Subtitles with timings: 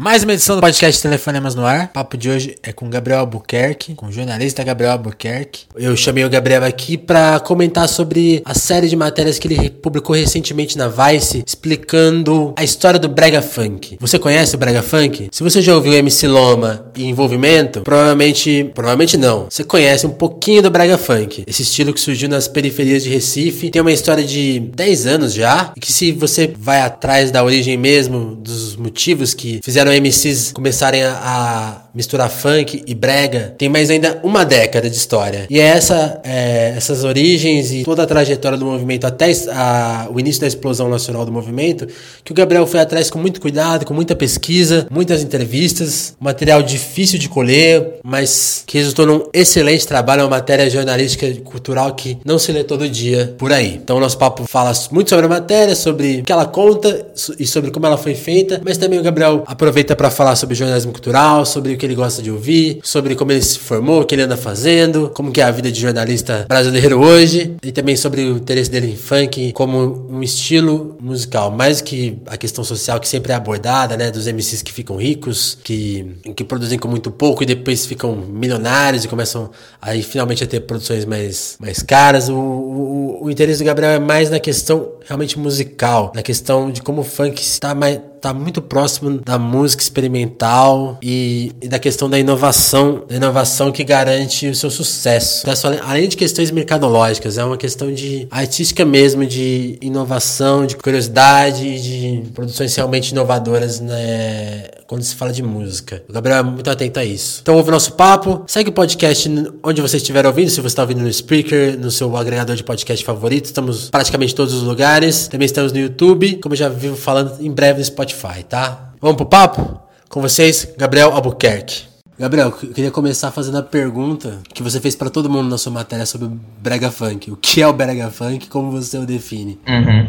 [0.00, 1.86] Mais uma edição do podcast Telefonemas no Ar.
[1.86, 5.62] O papo de hoje é com Gabriel Albuquerque, com o jornalista Gabriel Albuquerque.
[5.74, 10.14] Eu chamei o Gabriel aqui para comentar sobre a série de matérias que ele publicou
[10.14, 13.96] recentemente na Vice, explicando a história do Brega Funk.
[14.00, 15.30] Você conhece o Brega Funk?
[15.32, 19.46] Se você já ouviu MC Loma e Envolvimento, provavelmente, provavelmente não.
[19.50, 21.42] Você conhece um pouquinho do Brega Funk.
[21.44, 25.72] Esse estilo que surgiu nas periferias de Recife, tem uma história de 10 anos já,
[25.76, 30.52] e que se você vai atrás da origem mesmo, dos motivos que fizeram fizeram MCs
[30.52, 35.46] começarem a, a, misturar funk e brega, tem mais ainda uma década de história.
[35.50, 40.20] E é essa, é, essas origens e toda a trajetória do movimento até a, o
[40.20, 41.88] início da explosão nacional do movimento,
[42.22, 47.18] que o Gabriel foi atrás com muito cuidado, com muita pesquisa, muitas entrevistas, material difícil
[47.18, 52.38] de colher, mas que resultou num excelente trabalho, uma matéria jornalística e cultural que não
[52.38, 53.74] se lê todo dia por aí.
[53.82, 57.06] Então o nosso papo fala muito sobre a matéria, sobre o que ela conta
[57.38, 60.54] e sobre como ela foi feita, mas também o Gabriel aproveita aproveita para falar sobre
[60.54, 64.04] jornalismo cultural, sobre o que ele gosta de ouvir, sobre como ele se formou, o
[64.04, 67.96] que ele anda fazendo, como que é a vida de jornalista brasileiro hoje, e também
[67.96, 72.98] sobre o interesse dele em funk como um estilo musical, mais que a questão social
[72.98, 77.10] que sempre é abordada, né, dos MCs que ficam ricos, que, que produzem com muito
[77.10, 82.28] pouco e depois ficam milionários e começam aí finalmente a ter produções mais, mais caras.
[82.28, 86.82] O, o, o interesse do Gabriel é mais na questão realmente musical, na questão de
[86.82, 92.08] como o funk está mais tá muito próximo da música experimental e, e, da questão
[92.08, 95.48] da inovação, da inovação que garante o seu sucesso.
[95.48, 101.82] Então, além de questões mercadológicas, é uma questão de artística mesmo, de inovação, de curiosidade,
[101.82, 104.64] de produções realmente inovadoras, né?
[104.86, 106.02] Quando se fala de música.
[106.08, 107.40] O Gabriel é muito atento a isso.
[107.42, 109.30] Então ouve o nosso papo, segue o podcast
[109.62, 113.04] onde você estiver ouvindo, se você está ouvindo no Spreaker, no seu agregador de podcast
[113.04, 115.28] favorito, estamos praticamente em todos os lugares.
[115.28, 118.92] Também estamos no YouTube, como eu já vivo falando, em breve no Spotify Spotify, tá?
[119.00, 119.80] Vamos pro papo?
[120.08, 121.86] Com vocês, Gabriel Albuquerque.
[122.18, 125.72] Gabriel, eu queria começar fazendo a pergunta que você fez para todo mundo na sua
[125.72, 127.30] matéria sobre o brega funk.
[127.30, 128.48] O que é o brega funk?
[128.48, 129.60] Como você o define?
[129.68, 130.08] Uhum.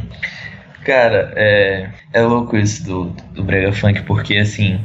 [0.84, 4.80] Cara, é, é louco isso do, do brega funk porque assim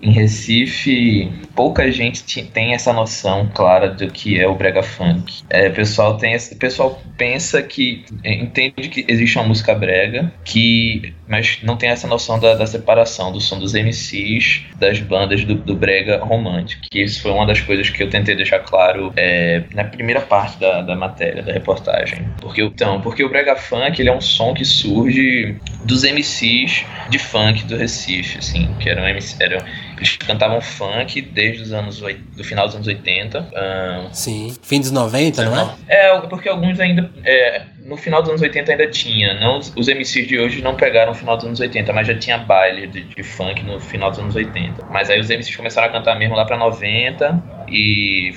[0.00, 5.42] em Recife, pouca gente tem essa noção clara do que é o brega funk.
[5.50, 11.14] É, o pessoal tem, pessoal pensa que é, entende que existe uma música brega, que
[11.26, 15.54] mas não tem essa noção da, da separação do som dos MCs das bandas do,
[15.54, 16.82] do, brega romântico.
[16.90, 20.58] Que isso foi uma das coisas que eu tentei deixar claro é, na primeira parte
[20.58, 22.26] da, da matéria, da reportagem.
[22.40, 27.18] Porque então, porque o brega funk ele é um som que surge dos MCs de
[27.18, 29.58] funk do Recife, assim, que eram, eram
[29.98, 32.00] eles cantavam funk desde os anos
[32.36, 33.40] do final dos anos 80.
[33.40, 36.08] Um, Sim, fim dos 90, não, não é?
[36.08, 37.10] É, porque alguns ainda.
[37.24, 39.34] É, no final dos anos 80 ainda tinha.
[39.34, 42.38] Não, os MCs de hoje não pegaram o final dos anos 80, mas já tinha
[42.38, 44.86] baile de, de funk no final dos anos 80.
[44.90, 48.34] Mas aí os MCs começaram a cantar mesmo lá pra 90 e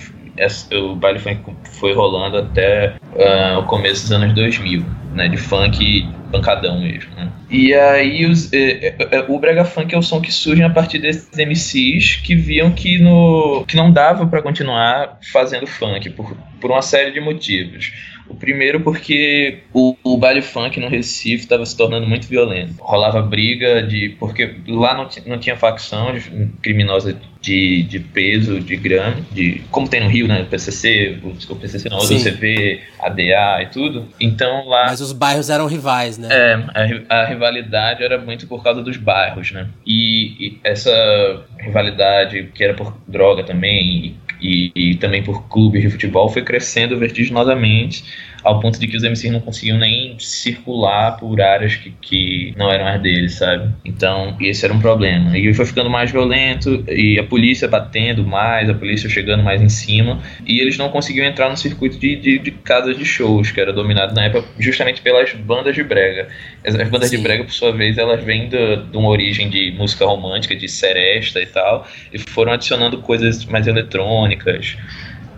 [0.73, 1.41] o baile funk
[1.79, 7.29] foi rolando até uh, o começo dos anos 2000, né, de funk pancadão mesmo, né?
[7.49, 10.99] E aí os, eh, eh, o brega funk é o som que surge a partir
[10.99, 16.71] desses MCs que viam que, no, que não dava para continuar fazendo funk por, por
[16.71, 17.91] uma série de motivos.
[18.31, 22.75] O primeiro porque o, o baile funk no Recife estava se tornando muito violento.
[22.79, 24.15] Rolava briga de.
[24.17, 26.15] porque lá não, não tinha facção
[26.61, 29.61] criminosa de, de peso, de grana, de.
[29.69, 30.47] Como tem no Rio, né?
[30.49, 34.07] PCC, o, o PCC não, o CV, ADA e tudo.
[34.17, 34.85] Então lá.
[34.85, 36.29] Mas os bairros eram rivais, né?
[36.31, 36.53] É,
[37.09, 39.67] a, a rivalidade era muito por causa dos bairros, né?
[39.85, 40.91] E, e essa
[41.59, 46.97] rivalidade que era por droga também e, e, também por clubes de futebol foi crescendo
[46.97, 48.03] vertiginosamente
[48.43, 52.71] ao ponto de que os MCs não conseguiam nem circular por áreas que, que não
[52.71, 53.69] eram as deles, sabe?
[53.85, 55.37] Então, esse era um problema.
[55.37, 59.69] E foi ficando mais violento, e a polícia batendo mais, a polícia chegando mais em
[59.69, 63.59] cima, e eles não conseguiam entrar no circuito de, de, de casas de shows, que
[63.59, 66.27] era dominado na época justamente pelas bandas de brega.
[66.65, 67.17] As, as bandas Sim.
[67.17, 70.67] de brega, por sua vez, elas vêm de, de uma origem de música romântica, de
[70.67, 74.77] seresta e tal, e foram adicionando coisas mais eletrônicas,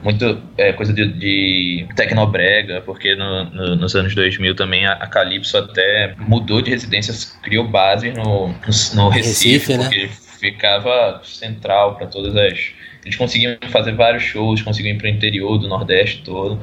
[0.03, 5.07] muito é, coisa de, de tecnobrega, porque no, no, nos anos 2000 também a, a
[5.07, 9.83] Calypso até mudou de residências, criou base no, no, no Recife, Recife, né?
[9.85, 10.09] porque
[10.39, 12.73] ficava central para todas as.
[13.03, 16.59] Eles conseguiam fazer vários shows, conseguiam ir para o interior do Nordeste todo.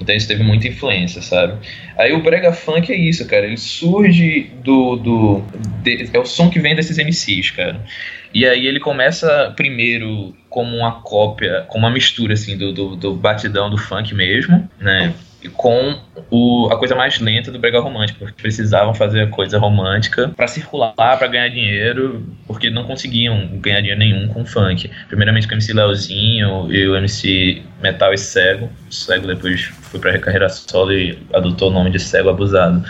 [0.00, 1.58] Então isso teve muita influência, sabe?
[1.96, 3.46] Aí o brega funk é isso, cara.
[3.46, 4.96] Ele surge do.
[4.96, 5.44] do
[5.82, 7.84] de, é o som que vem desses MCs, cara.
[8.32, 13.14] E aí ele começa primeiro como uma cópia, como uma mistura assim do, do, do
[13.14, 15.12] batidão do funk mesmo, né?
[15.48, 15.98] Com
[16.30, 20.46] o, a coisa mais lenta do brega romântico, porque precisavam fazer a coisa romântica para
[20.46, 24.90] circular, para ganhar dinheiro, porque não conseguiam ganhar dinheiro nenhum com funk.
[25.08, 28.70] Primeiramente com o MC Leozinho e o MC Metal e Cego.
[28.88, 32.84] O Cego depois foi para carreira solo e adotou o nome de Cego Abusado.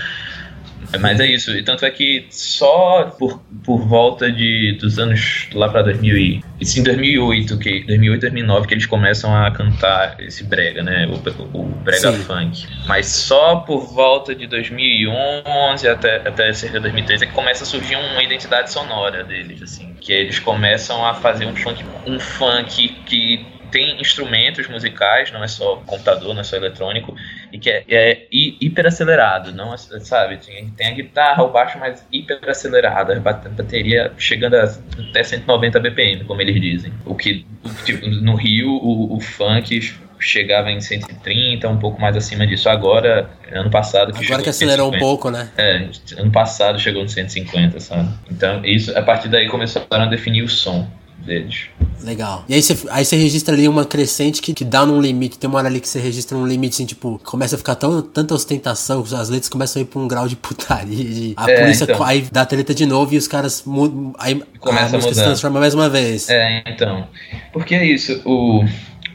[0.99, 5.69] Mas é isso, e tanto é que só por, por volta de, dos anos lá
[5.69, 10.83] para 2000 e, sim, 2008, que 2008, 2009 que eles começam a cantar esse brega,
[10.83, 12.19] né, o, o brega sim.
[12.19, 12.67] funk.
[12.87, 17.67] Mas só por volta de 2011 até até cerca de 2013 é que começa a
[17.67, 22.89] surgir uma identidade sonora deles, assim, que eles começam a fazer um funk, um funk
[23.07, 27.15] que tem instrumentos musicais, não é só computador, não é só eletrônico,
[27.53, 30.39] e que é, é hiper acelerado, não sabe?
[30.77, 34.65] Tem a guitarra, o baixo mais hiper acelerado, a bateria chegando a
[35.11, 36.93] até 190 BPM, como eles dizem.
[37.05, 37.47] O que
[37.85, 39.81] tipo, no Rio o, o funk
[40.21, 42.69] chegava em 130, um pouco mais acima disso.
[42.69, 45.51] Agora, ano passado que Agora que acelerou um pouco, né?
[45.57, 45.89] É,
[46.19, 48.09] ano passado chegou no 150, sabe?
[48.31, 50.89] Então, isso a partir daí começaram a definir o som
[51.25, 51.69] deles.
[52.03, 52.45] Legal.
[52.49, 55.39] E aí você, aí você registra ali uma crescente que, que dá num limite.
[55.39, 58.01] Tem uma hora ali que você registra um limite, assim, tipo, começa a ficar tão,
[58.01, 61.05] tanta ostentação, as letras começam a ir pra um grau de putaria.
[61.05, 62.03] De, a é, polícia então.
[62.03, 64.15] aí dá treta de novo e os caras mudam.
[64.19, 66.29] Aí Começa a, a música se transforma mais uma vez.
[66.29, 67.07] É, então.
[67.53, 68.65] Porque é isso, o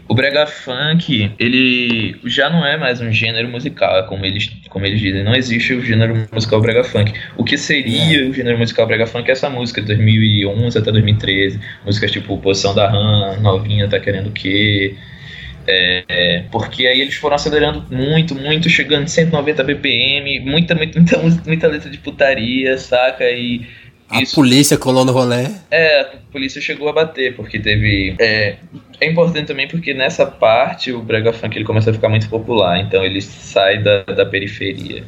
[0.07, 4.99] o brega funk, ele já não é mais um gênero musical, como eles, como eles
[4.99, 5.23] dizem.
[5.23, 7.11] Não existe o gênero musical brega funk.
[7.35, 8.29] O que seria é.
[8.29, 11.59] o gênero musical brega funk é essa música de 2011 até 2013.
[11.83, 14.95] Músicas tipo Posição da Ram, Novinha Tá Querendo O Quê...
[15.67, 20.99] É, é, porque aí eles foram acelerando muito, muito, chegando em 190 BPM, muita, muita,
[20.99, 23.27] muita, muita letra de putaria, saca?
[23.31, 23.65] E
[24.09, 24.35] a Isso.
[24.35, 25.47] polícia colou no rolê.
[25.71, 28.15] É, a polícia chegou a bater, porque teve.
[28.19, 28.57] É,
[28.99, 32.79] é importante também porque nessa parte o Brega Funk ele começa a ficar muito popular,
[32.79, 35.03] então ele sai da, da periferia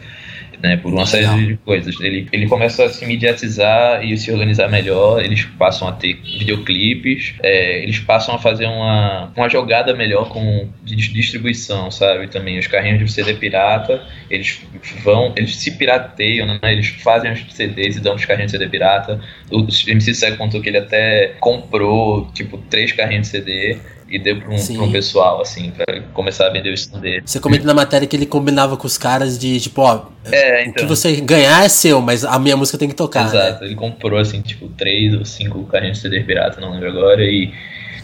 [0.62, 2.00] né, por uma série de coisas.
[2.00, 7.36] Ele, ele começa a se mediatizar e se organizar melhor, eles passam a ter videoclipes,
[7.42, 12.28] é, eles passam a fazer uma, uma jogada melhor com de distribuição, sabe?
[12.28, 14.62] Também os carrinhos de CD pirata, eles
[15.04, 16.60] vão, eles se pirateiam, né?
[16.64, 19.20] Eles fazem os CDs e dão os carrinhos de CD pirata.
[19.52, 23.78] O MC Seg contou que ele até comprou, tipo, três carrinhos de CD
[24.10, 27.24] e deu pra um, pra um pessoal, assim, pra começar a vender o stand dele.
[27.26, 30.72] Você comenta na matéria que ele combinava com os caras de, tipo, ó, é, então.
[30.72, 30.88] o que então.
[30.88, 33.24] você ganhar é seu, mas a minha música tem que tocar.
[33.24, 33.30] Né?
[33.30, 33.68] Exato, né?
[33.68, 37.52] ele comprou, assim, tipo, três ou cinco carrinhos de CD pirata, não lembro agora, e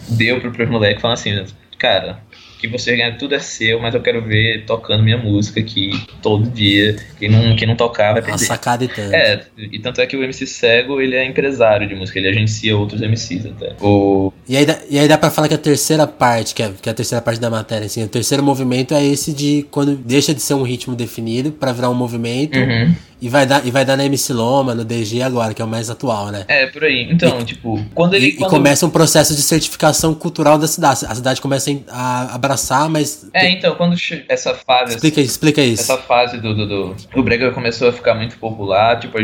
[0.08, 1.44] deu pro, pros moleques falando assim,
[1.78, 2.18] cara,
[2.64, 5.90] que você ganha tudo é seu, mas eu quero ver tocando minha música aqui
[6.22, 6.96] todo dia.
[7.18, 8.30] Quem não, quem não tocar vai perder.
[8.30, 9.14] Uma sacada e tanto.
[9.14, 12.76] É, e tanto é que o MC Cego, ele é empresário de música, ele agencia
[12.76, 13.74] outros MCs até.
[13.80, 14.32] O...
[14.48, 16.88] E, aí dá, e aí dá pra falar que a terceira parte, que é, que
[16.88, 20.34] é a terceira parte da matéria, assim, o terceiro movimento é esse de quando deixa
[20.34, 22.58] de ser um ritmo definido para virar um movimento.
[22.58, 22.94] Uhum.
[23.20, 25.68] E vai dar, e vai dar na MC Loma, no DG agora, que é o
[25.68, 26.44] mais atual, né?
[26.48, 27.08] É, por aí.
[27.10, 28.26] Então, e, tipo, quando ele.
[28.26, 28.48] E, quando...
[28.48, 31.06] e, começa um processo de certificação cultural da cidade.
[31.06, 33.28] A cidade começa a abraçar, mas.
[33.32, 33.96] É, então, quando
[34.28, 34.94] essa fase.
[34.94, 35.82] Explica, explica isso.
[35.82, 36.96] Essa fase do, do, do.
[37.14, 39.16] O Brega começou a ficar muito popular, tipo,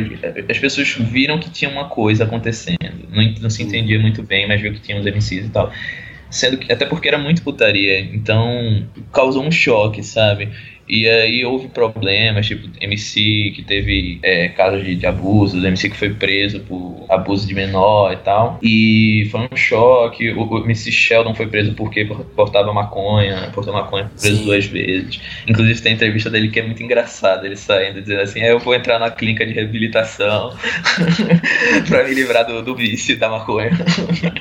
[0.48, 2.78] as pessoas viram que tinha uma coisa acontecendo.
[3.10, 5.70] Não, não se entendia muito bem, mas viu que tinha uns MCs e tal
[6.30, 10.48] sendo que até porque era muito putaria, então causou um choque, sabe?
[10.90, 15.96] E aí houve problemas, tipo, MC que teve é, casos de, de abuso, MC que
[15.96, 18.58] foi preso por abuso de menor e tal.
[18.60, 20.30] E foi um choque.
[20.32, 22.04] O, o MC Sheldon foi preso porque
[22.34, 24.44] portava maconha, portou maconha preso Sim.
[24.44, 25.20] duas vezes.
[25.46, 28.74] Inclusive tem entrevista dele que é muito engraçada, ele saindo dizendo assim, é, eu vou
[28.74, 30.56] entrar na clínica de reabilitação
[31.88, 33.70] pra me livrar do, do vício da maconha.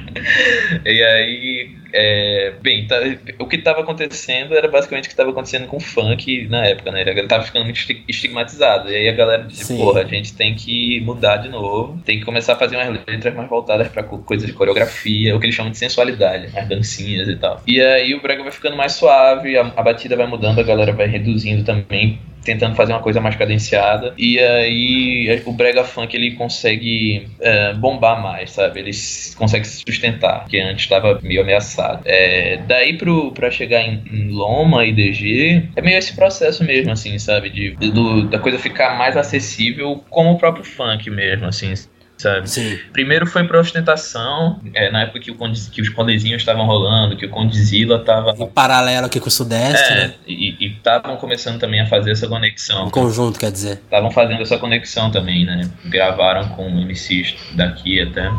[0.83, 2.97] e aí, é, bem, tá,
[3.39, 6.91] o que estava acontecendo era basicamente o que estava acontecendo com o funk na época,
[6.91, 7.01] né?
[7.01, 8.89] Ele tava ficando muito estigmatizado.
[8.91, 9.77] E aí a galera disse, Sim.
[9.77, 13.33] porra, a gente tem que mudar de novo, tem que começar a fazer umas letras
[13.33, 17.35] mais voltadas para coisas de coreografia, o que eles chamam de sensualidade, as dancinhas e
[17.35, 17.61] tal.
[17.65, 20.93] E aí o brega vai ficando mais suave, a, a batida vai mudando, a galera
[20.93, 24.13] vai reduzindo também tentando fazer uma coisa mais cadenciada.
[24.17, 28.79] E aí o brega funk ele consegue é, bombar mais, sabe?
[28.79, 28.91] Ele
[29.35, 32.01] consegue se sustentar, que antes estava meio ameaçado.
[32.05, 36.91] É, daí pro, pra chegar em, em, Loma e DG, é meio esse processo mesmo,
[36.91, 37.49] assim, sabe?
[37.49, 41.73] De, do, da coisa ficar mais acessível como o próprio funk mesmo, assim
[42.19, 42.49] sabe?
[42.49, 42.77] Sim.
[42.91, 45.37] Primeiro foi pra ostentação, é, na época que, o
[45.71, 48.35] que os condezinhos estavam rolando, que o Condizila estava...
[48.37, 50.13] Em paralelo aqui com o Sudeste, é, né?
[50.27, 52.87] E estavam começando também a fazer essa conexão.
[52.87, 53.79] Em conjunto, quer dizer.
[53.85, 55.61] Estavam fazendo essa conexão também, né?
[55.85, 58.29] Gravaram com MCs daqui até,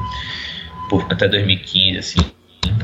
[0.90, 2.20] por, até 2015, assim.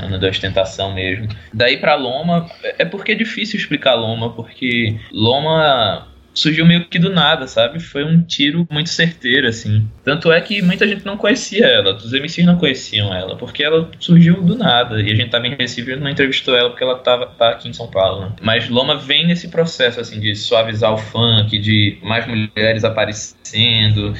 [0.02, 1.28] ano da ostentação mesmo.
[1.52, 2.46] Daí pra Loma,
[2.78, 7.80] é porque é difícil explicar Loma, porque Loma surgiu meio que do nada, sabe?
[7.80, 9.88] Foi um tiro muito certeiro, assim.
[10.04, 13.90] Tanto é que muita gente não conhecia ela, os MCs não conheciam ela, porque ela
[13.98, 15.00] surgiu do nada.
[15.00, 17.68] E a gente tava em Recife e não entrevistou ela porque ela tava tá aqui
[17.68, 18.32] em São Paulo, né?
[18.42, 24.14] Mas Loma vem nesse processo, assim, de suavizar o funk, de mais mulheres aparecendo,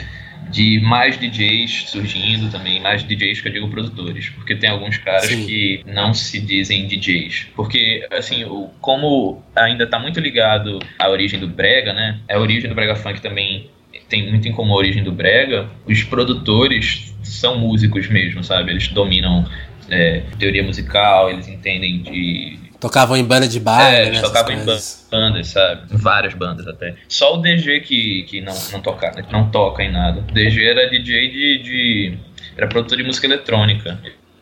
[0.50, 5.26] de mais DJs surgindo também, mais DJs que eu digo produtores, porque tem alguns caras
[5.26, 5.46] Sim.
[5.46, 11.40] que não se dizem DJs, porque assim, o, como ainda está muito ligado à origem
[11.40, 12.20] do brega, né?
[12.30, 13.68] A origem do brega funk também
[14.08, 15.68] tem muito em comum a origem do brega.
[15.86, 18.70] Os produtores são músicos mesmo, sabe?
[18.70, 19.44] Eles dominam
[19.90, 24.21] é, teoria musical, eles entendem de Tocavam em banda de baile, é, né?
[24.21, 25.83] tocavam em bandas, sabe?
[25.90, 26.95] Várias bandas até.
[27.09, 30.21] Só o DG que, que não, não, toca, não toca em nada.
[30.21, 32.18] O DG era DJ de, de.
[32.56, 33.99] Era produtor de música eletrônica.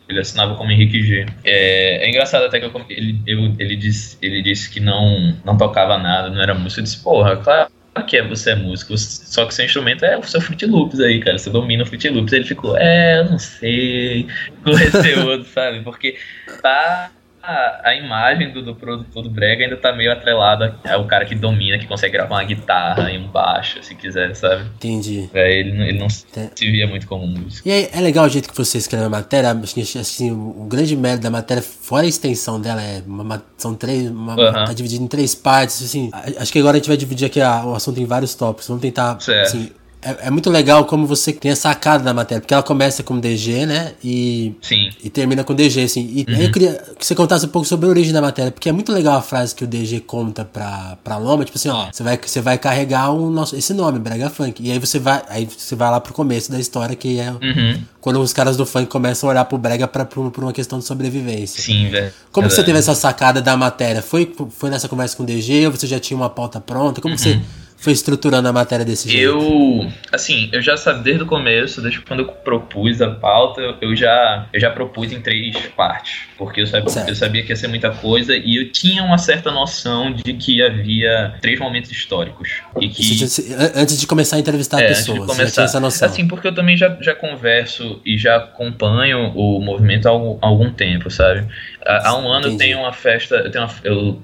[0.07, 1.25] Ele assinava como Henrique G.
[1.43, 5.57] É, é engraçado até que eu, ele, eu, ele, disse, ele disse que não, não
[5.57, 6.81] tocava nada, não era música.
[6.81, 7.69] Eu disse, porra, claro
[8.05, 11.19] que é, você é músico, só que seu instrumento é o seu Fruit Loops aí,
[11.19, 11.37] cara.
[11.37, 12.33] Você domina o Fruit Loops.
[12.33, 14.27] Ele ficou, é, eu não sei.
[14.57, 15.81] Ficou receoso, sabe?
[15.81, 16.17] Porque
[16.61, 17.11] tá
[17.45, 21.77] a, imagem do, do produtor do Brega ainda tá meio atrelada ao cara que domina,
[21.77, 24.63] que consegue gravar uma guitarra e um baixo, se quiser, sabe?
[24.75, 25.29] Entendi.
[25.33, 26.25] É, ele, ele não se
[26.59, 27.67] via muito como músico.
[27.67, 30.95] E aí, é legal o jeito que você escreve a matéria, assim, o, o grande
[30.95, 34.53] mérito da matéria, fora a extensão dela, é uma, são três, uma, uhum.
[34.53, 37.65] tá dividido em três partes, assim, acho que agora a gente vai dividir aqui a,
[37.65, 39.47] o assunto em vários tópicos, vamos tentar, certo.
[39.47, 39.71] assim,
[40.05, 43.19] é, é, muito legal como você tem a sacada da matéria, porque ela começa com
[43.19, 43.93] DG, né?
[44.03, 44.91] E, Sim.
[45.03, 46.01] e termina com DG, assim.
[46.01, 46.41] E uhum.
[46.41, 48.91] eu queria que você contasse um pouco sobre a origem da matéria, porque é muito
[48.91, 52.19] legal a frase que o DG conta pra, pra Loma, tipo assim, ó, você vai,
[52.23, 54.61] você vai carregar o nosso, esse nome, Brega Funk.
[54.61, 57.81] E aí você vai, aí você vai lá pro começo da história, que é uhum.
[57.99, 60.77] quando os caras do funk começam a olhar pro Brega pra, por, por uma questão
[60.77, 61.63] de sobrevivência.
[61.63, 62.13] Sim, velho.
[62.31, 64.03] Como você teve essa sacada da matéria?
[64.03, 67.01] Foi, foi nessa conversa com o DG ou você já tinha uma pauta pronta?
[67.01, 67.17] Como uhum.
[67.17, 67.41] você
[67.85, 69.23] foi estruturando a matéria desse jeito?
[69.23, 73.95] Eu, assim, eu já sabia desde o começo, desde quando eu propus a pauta, eu
[73.95, 77.67] já, eu já propus em três partes, porque eu sabia, eu sabia que ia ser
[77.67, 82.61] muita coisa e eu tinha uma certa noção de que havia três momentos históricos.
[82.81, 83.27] E que,
[83.75, 86.07] antes de começar a entrevistar é, pessoas, antes de começar, essa noção.
[86.07, 90.47] Assim, porque eu também já, já converso e já acompanho o movimento há algum, há
[90.47, 91.45] algum tempo, sabe?
[91.85, 92.53] Há um ano Entendi.
[92.53, 94.21] eu tenho uma festa, eu, tenho uma, eu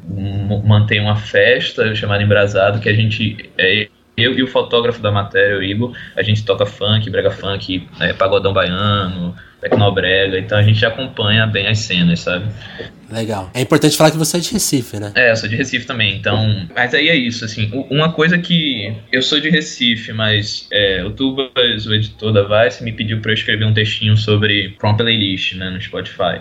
[0.59, 3.49] mantenho uma festa chamada Embrasado, que a gente.
[3.57, 7.87] É, eu e o fotógrafo da matéria, o Igor, a gente toca funk, brega funk,
[7.99, 12.45] é, pagodão baiano, tecnobrega, então a gente acompanha bem as cenas, sabe?
[13.11, 13.51] Legal.
[13.53, 15.11] É importante falar que você é de Recife, né?
[15.15, 16.67] É, eu sou de Recife também, então.
[16.73, 17.69] Mas aí é isso, assim.
[17.89, 18.93] Uma coisa que.
[19.11, 23.31] Eu sou de Recife, mas é, o Tubas, o editor da Vice, me pediu para
[23.31, 26.39] eu escrever um textinho sobre uma playlist, né, no Spotify.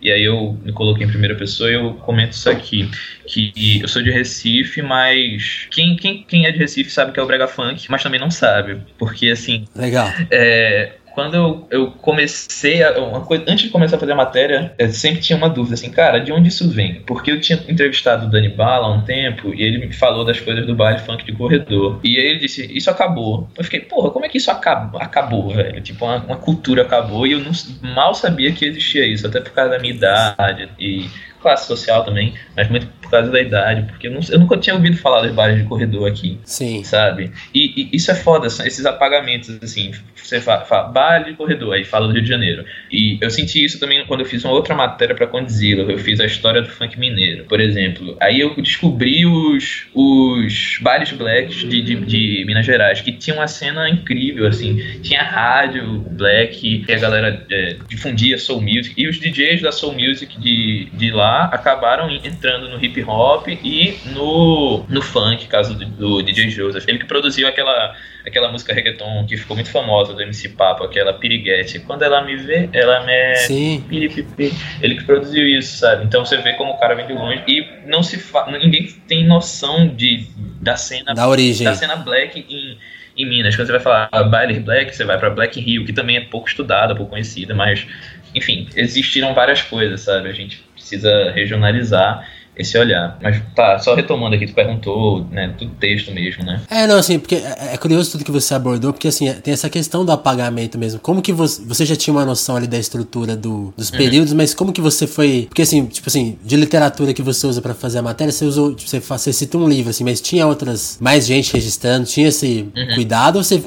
[0.00, 2.90] E aí eu me coloquei em primeira pessoa e eu comento isso aqui.
[3.26, 7.22] Que eu sou de Recife, mas quem, quem, quem é de Recife sabe que é
[7.22, 8.80] o Brega Funk, mas também não sabe.
[8.98, 9.66] Porque assim.
[9.76, 10.10] Legal.
[10.30, 14.74] É, quando eu, eu comecei a, uma coisa, antes de começar a fazer a matéria,
[14.78, 17.02] eu sempre tinha uma dúvida assim, cara, de onde isso vem?
[17.02, 20.40] Porque eu tinha entrevistado o Dani Bala há um tempo e ele me falou das
[20.40, 22.00] coisas do baile funk de corredor.
[22.04, 23.48] E aí ele disse, isso acabou.
[23.56, 25.80] Eu fiquei, porra, como é que isso acabou, acabou velho?
[25.80, 27.52] Tipo, uma, uma cultura acabou e eu não,
[27.94, 31.08] mal sabia que existia isso, até por causa da minha idade e
[31.40, 34.96] classe social também, mas muito causa da idade, porque eu, não, eu nunca tinha ouvido
[34.96, 36.38] falar dos bares de corredor aqui.
[36.44, 36.82] Sim.
[36.84, 37.32] Sabe?
[37.54, 39.92] E, e isso é foda, esses apagamentos, assim.
[40.14, 42.64] Você fala, fala de corredor, aí fala do Rio de Janeiro.
[42.90, 46.20] E eu senti isso também quando eu fiz uma outra matéria para Condzilla, eu fiz
[46.20, 48.16] a história do funk mineiro, por exemplo.
[48.20, 53.48] Aí eu descobri os, os bares blacks de, de, de Minas Gerais, que tinham uma
[53.48, 54.76] cena incrível, assim.
[55.02, 59.94] Tinha rádio black, que a galera é, difundia soul music, e os DJs da soul
[59.94, 65.86] music de, de lá acabaram entrando no hip hop e no, no funk, caso do,
[65.86, 66.86] do DJ Joseph.
[66.88, 67.94] Ele que produziu aquela,
[68.26, 71.78] aquela música reggaeton que ficou muito famosa do MC Papo, aquela Piriguete.
[71.80, 73.36] Quando ela me vê, ela me.
[73.36, 73.84] Sim.
[73.88, 74.52] Piripipi.
[74.80, 76.04] Ele que produziu isso, sabe?
[76.04, 78.50] Então você vê como o cara vem de longe e não se fa...
[78.50, 80.26] ninguém tem noção de,
[80.60, 81.14] da cena.
[81.14, 81.64] Da origem.
[81.64, 82.78] Da cena black em
[83.16, 83.54] em Minas.
[83.54, 86.48] Quando você vai falar Baile Black, você vai para Black Hill, que também é pouco
[86.48, 87.86] estudada, pouco conhecida, mas
[88.34, 90.28] enfim, existiram várias coisas, sabe?
[90.28, 92.26] A gente precisa regionalizar
[92.56, 93.18] esse olhar.
[93.22, 96.60] Mas tá, só retomando aqui, tu perguntou, né, tudo texto mesmo, né?
[96.70, 99.70] É, não, assim, porque é, é curioso tudo que você abordou, porque assim, tem essa
[99.70, 101.00] questão do apagamento mesmo.
[101.00, 103.98] Como que você, você já tinha uma noção ali da estrutura do, dos uhum.
[103.98, 104.36] períodos, uhum.
[104.36, 107.74] mas como que você foi, porque assim, tipo assim, de literatura que você usa para
[107.74, 110.98] fazer a matéria, você usou, tipo, você, você cita um livro, assim, mas tinha outras,
[111.00, 112.94] mais gente registrando, tinha esse uhum.
[112.94, 113.62] cuidado ou você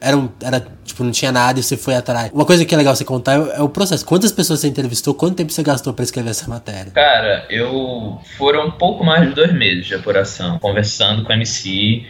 [0.00, 2.30] era, um, era Tipo, não tinha nada e você foi atrás.
[2.32, 4.04] Uma coisa que é legal você contar é, é o processo.
[4.06, 5.14] Quantas pessoas você entrevistou?
[5.14, 6.92] Quanto tempo você gastou para escrever essa matéria?
[6.92, 8.18] Cara, eu.
[8.38, 12.04] Foram um pouco mais de dois meses de apuração, conversando com o MC.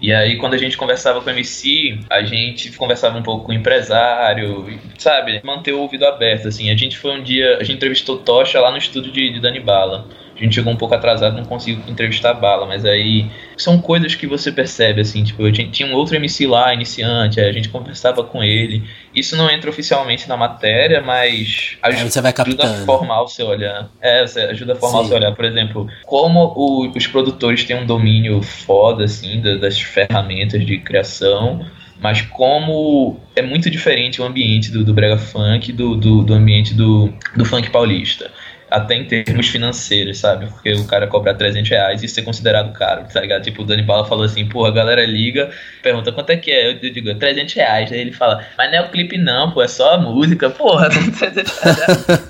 [0.00, 3.52] E aí, quando a gente conversava com o MC, a gente conversava um pouco com
[3.52, 5.40] o empresário, sabe?
[5.44, 6.70] Manter o ouvido aberto, assim.
[6.70, 9.60] A gente foi um dia, a gente entrevistou Tocha lá no estúdio de, de Dani
[9.60, 10.08] Bala.
[10.42, 14.16] A gente chegou um pouco atrasado, não conseguiu entrevistar a Bala, mas aí são coisas
[14.16, 18.24] que você percebe, assim, tipo, eu tinha um outro MC lá, iniciante, a gente conversava
[18.24, 18.82] com ele.
[19.14, 23.46] Isso não entra oficialmente na matéria, mas ajuda, você vai ajuda a formar o seu
[23.46, 23.88] olhar.
[24.00, 25.04] É, você ajuda a formar Sim.
[25.04, 25.32] o seu olhar.
[25.32, 31.64] Por exemplo, como o, os produtores têm um domínio foda, assim, das ferramentas de criação,
[32.00, 36.74] mas como é muito diferente o ambiente do, do brega funk do, do, do ambiente
[36.74, 38.28] do, do funk paulista
[38.72, 40.46] até em termos financeiros, sabe?
[40.46, 43.42] Porque o cara cobrar 300 reais e ser considerado caro, tá ligado?
[43.42, 45.50] Tipo, o Dani Bala falou assim, porra, a galera liga,
[45.82, 48.82] pergunta quanto é que é, eu digo, 300 reais, aí ele fala, mas não é
[48.82, 52.22] o clipe não, pô, é só a música, porra, 300 reais.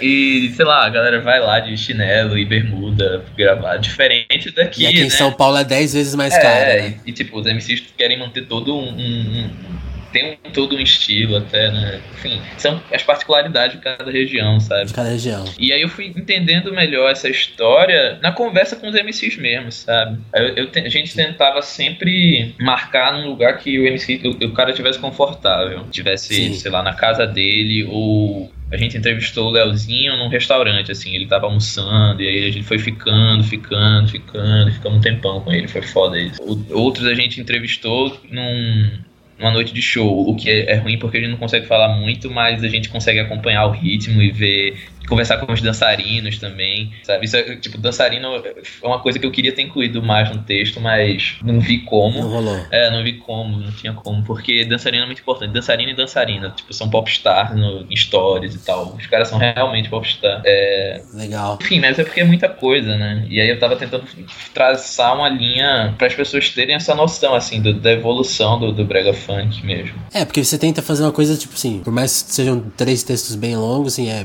[0.02, 4.86] e, sei lá, a galera vai lá de chinelo e bermuda gravar, diferente daqui, E
[4.86, 5.06] aqui né?
[5.06, 6.94] em São Paulo é 10 vezes mais é, caro, né?
[7.06, 9.83] e, e, tipo, os MCs querem manter todo um, um, um
[10.14, 12.00] tem um, todo um estilo até, né?
[12.14, 14.86] Enfim, são as particularidades de cada região, sabe?
[14.86, 15.44] De cada região.
[15.58, 20.20] E aí eu fui entendendo melhor essa história na conversa com os MCs mesmo, sabe?
[20.32, 24.72] Eu, eu a gente tentava sempre marcar num lugar que o MC, o, o cara
[24.72, 26.54] tivesse confortável, tivesse, Sim.
[26.54, 31.26] sei lá, na casa dele ou a gente entrevistou o Leozinho num restaurante, assim, ele
[31.26, 35.68] tava almoçando, e aí a gente foi ficando, ficando, ficando, ficamos um tempão com ele,
[35.68, 36.40] foi foda isso.
[36.42, 38.90] O, outros a gente entrevistou num,
[39.38, 42.30] uma noite de show, o que é, ruim porque a gente não consegue falar muito,
[42.30, 44.76] mas a gente consegue acompanhar o ritmo e ver
[45.08, 47.24] conversar com os dançarinos também, sabe?
[47.24, 50.80] Isso é, tipo, dançarino é uma coisa que eu queria ter incluído mais no texto,
[50.80, 52.20] mas não vi como.
[52.20, 52.66] Não rolou.
[52.70, 55.52] É, não vi como, não tinha como, porque dançarino é muito importante.
[55.52, 58.94] Dançarino e dançarina, tipo, são popstars no, em stories e tal.
[58.96, 60.42] Os caras são realmente popstar.
[60.44, 61.02] É...
[61.14, 61.58] Legal.
[61.60, 63.26] Enfim, mas é porque é muita coisa, né?
[63.28, 64.04] E aí eu tava tentando
[64.52, 68.84] traçar uma linha para as pessoas terem essa noção, assim, do, da evolução do, do
[68.84, 69.94] brega funk mesmo.
[70.12, 73.34] É, porque você tenta fazer uma coisa, tipo assim, por mais que sejam três textos
[73.34, 74.24] bem longos, assim, é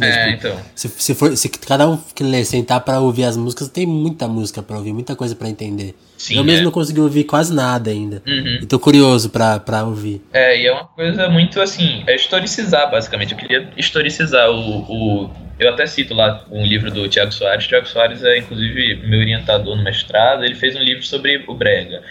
[0.00, 0.08] né?
[0.08, 0.60] É, tipo, então.
[0.74, 1.98] Se, se, for, se cada um
[2.44, 5.94] sentar pra ouvir as músicas, tem muita música pra ouvir, muita coisa pra entender.
[6.16, 6.64] Sim, eu mesmo é.
[6.64, 8.22] não consegui ouvir quase nada ainda.
[8.26, 8.60] Uhum.
[8.62, 10.22] E tô curioso pra, pra ouvir.
[10.32, 13.32] É, e é uma coisa muito assim, é historicizar, basicamente.
[13.32, 15.30] Eu queria historicizar o, o
[15.62, 17.66] eu até cito lá um livro do Tiago Soares.
[17.66, 20.44] Tiago Soares é, inclusive, meu orientador no mestrado.
[20.44, 22.02] Ele fez um livro sobre o Brega.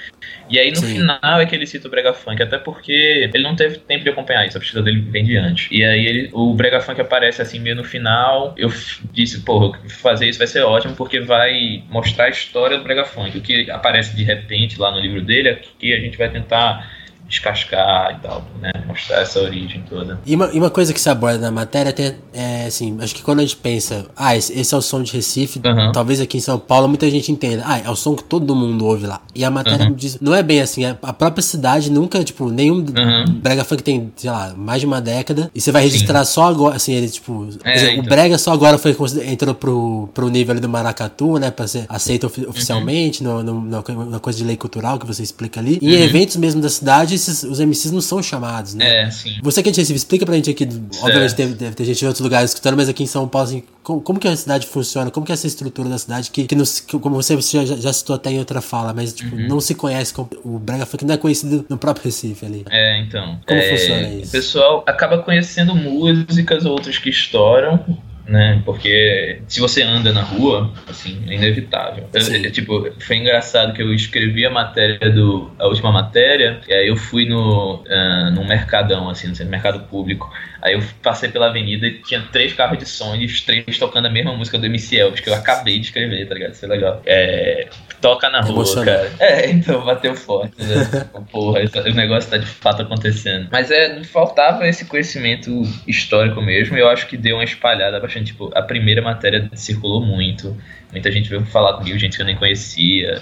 [0.50, 0.96] E aí, no Sim.
[0.96, 4.10] final, é que ele cita o Brega Funk, até porque ele não teve tempo de
[4.10, 5.70] acompanhar isso, a pesquisa dele vem de antes.
[5.72, 8.54] E aí, ele, o Brega Funk aparece assim, meio no final.
[8.58, 8.70] Eu
[9.14, 13.38] disse, pô, fazer isso vai ser ótimo, porque vai mostrar a história do Brega Funk.
[13.38, 17.01] O que aparece de repente lá no livro dele, aqui a gente vai tentar
[17.32, 18.72] descascar e tal, né?
[18.86, 20.20] Mostrar essa origem toda.
[20.26, 23.24] E uma, e uma coisa que se aborda na matéria é, é assim, acho que
[23.24, 25.91] quando a gente pensa, ah, esse, esse é o som de Recife, uhum.
[25.94, 28.86] talvez aqui em São Paulo muita gente entenda, ah, é o som que todo mundo
[28.86, 29.22] ouve lá.
[29.34, 29.94] E a matéria uhum.
[29.94, 33.39] diz, não é bem assim, a própria cidade nunca, tipo, nenhum uhum.
[33.41, 36.34] brega funk tem, sei lá, mais de uma década, e você vai registrar Sim.
[36.34, 38.06] só agora, assim, ele, tipo, é, exemplo, então.
[38.06, 42.28] o brega só agora foi, entrou pro, pro nível do maracatu, né, pra ser aceito
[42.28, 43.62] of, oficialmente, no, no,
[44.06, 45.80] na, coisa de lei cultural que você explica ali.
[45.82, 46.04] E em uhum.
[46.04, 49.04] eventos mesmo da cidade, esses, os MCs não são chamados, né?
[49.04, 49.38] É, sim.
[49.42, 51.06] Você que é de Recife, explica pra gente aqui, certo.
[51.06, 53.64] obviamente deve, deve, ter gente em outros lugares escutando, mas aqui em São Paulo, assim,
[53.84, 55.10] como, como que a cidade funciona?
[55.12, 57.94] Como que é essa estrutura da cidade que, que, nos, que como você já, já,
[57.94, 59.48] citou até em outra fala, mas tipo, uhum.
[59.48, 62.66] não se conhece, o Brega Funk não é conhecido no próprio Recife ali.
[62.70, 63.40] É, então.
[63.46, 64.30] Como é, funciona isso?
[64.30, 67.80] O pessoal acaba conhecendo músicas, outras que estouram,
[68.26, 68.62] né?
[68.66, 72.08] Porque se você anda na rua, assim, é inevitável.
[72.14, 75.52] Eu, tipo, foi engraçado que eu escrevi a matéria do.
[75.60, 80.32] a última matéria, e aí eu fui no, uh, no mercadão, assim, no mercado público.
[80.62, 84.06] Aí eu passei pela avenida e tinha três carros de som e os três tocando
[84.06, 86.54] a mesma música do MC Elvis, que eu acabei de escrever, tá ligado?
[86.54, 87.02] Isso é legal.
[87.06, 87.68] É,
[88.00, 89.12] toca na rua, cara.
[89.20, 91.08] É, então bateu forte, né?
[91.32, 93.48] Porra, o negócio tá de fato acontecendo.
[93.52, 98.11] Mas é, faltava esse conhecimento histórico mesmo, e eu acho que deu uma espalhada bastante.
[98.19, 100.56] Tipo, a primeira matéria circulou muito.
[100.91, 103.21] Muita gente veio falar comigo, gente que eu nem conhecia.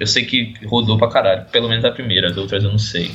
[0.00, 3.10] Eu sei que rodou pra caralho, pelo menos a primeira, as outras eu não sei.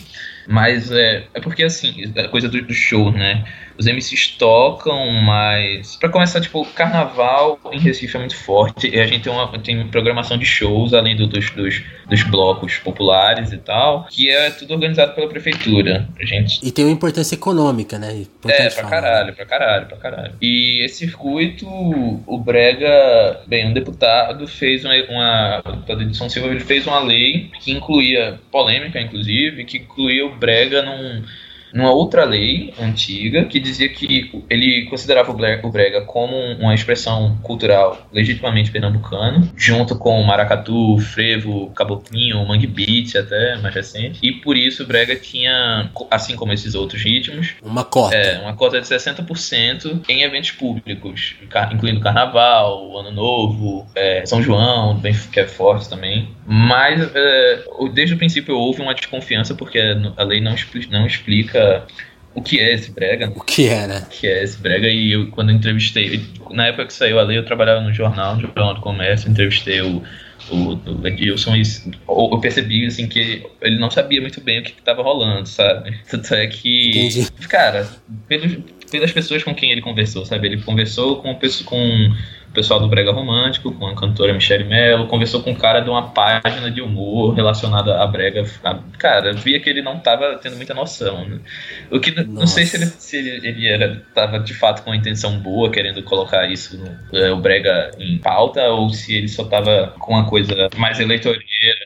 [0.47, 3.45] Mas é, é porque assim, a coisa do, do show, né?
[3.79, 5.95] Os MCs tocam, mas.
[5.95, 8.89] Pra começar, tipo, carnaval em Recife é muito forte.
[8.89, 12.77] E a gente tem uma tem programação de shows, além do, dos, dos, dos blocos
[12.77, 16.09] populares e tal, que é tudo organizado pela prefeitura.
[16.19, 16.59] A gente...
[16.61, 18.17] E tem uma importância econômica, né?
[18.17, 19.31] Importante é, pra falar, caralho, né?
[19.31, 20.33] pra caralho, pra caralho.
[20.41, 24.93] E esse circuito, o Brega, bem, um deputado fez uma.
[25.09, 29.77] uma o deputado de São Silva ele fez uma lei que incluía, polêmica inclusive, que
[29.77, 31.23] incluía o Brega num
[31.73, 38.07] numa outra lei antiga que dizia que ele considerava o brega como uma expressão cultural
[38.11, 44.83] legitimamente pernambucana, junto com maracatu, frevo, caboclinho, mangue beat até mais recente, e por isso
[44.83, 48.15] o brega tinha, assim como esses outros ritmos, uma cota.
[48.15, 51.35] É, uma cota de 60% em eventos públicos,
[51.71, 56.29] incluindo Carnaval, Ano Novo, é, São João, bem, que é forte também.
[56.45, 59.79] Mas é, desde o princípio houve uma desconfiança porque
[60.17, 60.55] a lei não,
[60.89, 61.87] não explica explica
[62.33, 63.31] o que é esse brega.
[63.35, 64.03] O que é, né?
[64.05, 64.87] O que é esse brega.
[64.87, 68.35] E eu, quando eu entrevistei, na época que saiu a lei, eu trabalhava no jornal,
[68.35, 70.03] no Jornal do Comércio, entrevistei o,
[70.49, 71.63] o, o Edilson e
[72.07, 75.99] eu percebi assim que ele não sabia muito bem o que estava rolando, sabe?
[76.09, 77.31] Tanto é que, Entendi.
[77.49, 77.89] cara,
[78.27, 78.57] pelos,
[78.91, 80.47] pelas pessoas com quem ele conversou, sabe?
[80.47, 82.15] Ele conversou com, com
[82.49, 85.89] o pessoal do Brega Romântico, com a cantora Michelle Mello, conversou com um cara de
[85.89, 88.43] uma página de humor relacionada a Brega.
[88.97, 91.25] Cara, via que ele não estava tendo muita noção.
[91.25, 91.39] Né?
[91.91, 92.27] O que Nossa.
[92.27, 95.69] não sei se ele, se ele, ele era, tava de fato com uma intenção boa,
[95.69, 100.13] querendo colocar isso no, é, o Brega em pauta, ou se ele só estava com
[100.13, 101.45] uma coisa mais eleitoreira.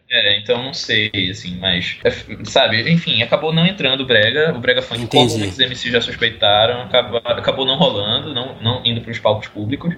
[0.10, 1.97] É, então não sei, assim, mas.
[2.06, 2.12] É,
[2.45, 4.54] sabe, enfim, acabou não entrando o Brega.
[4.56, 9.02] O Brega Funk, como muitos MCs já suspeitaram, acabou, acabou não rolando, não, não indo
[9.02, 9.93] para os palcos públicos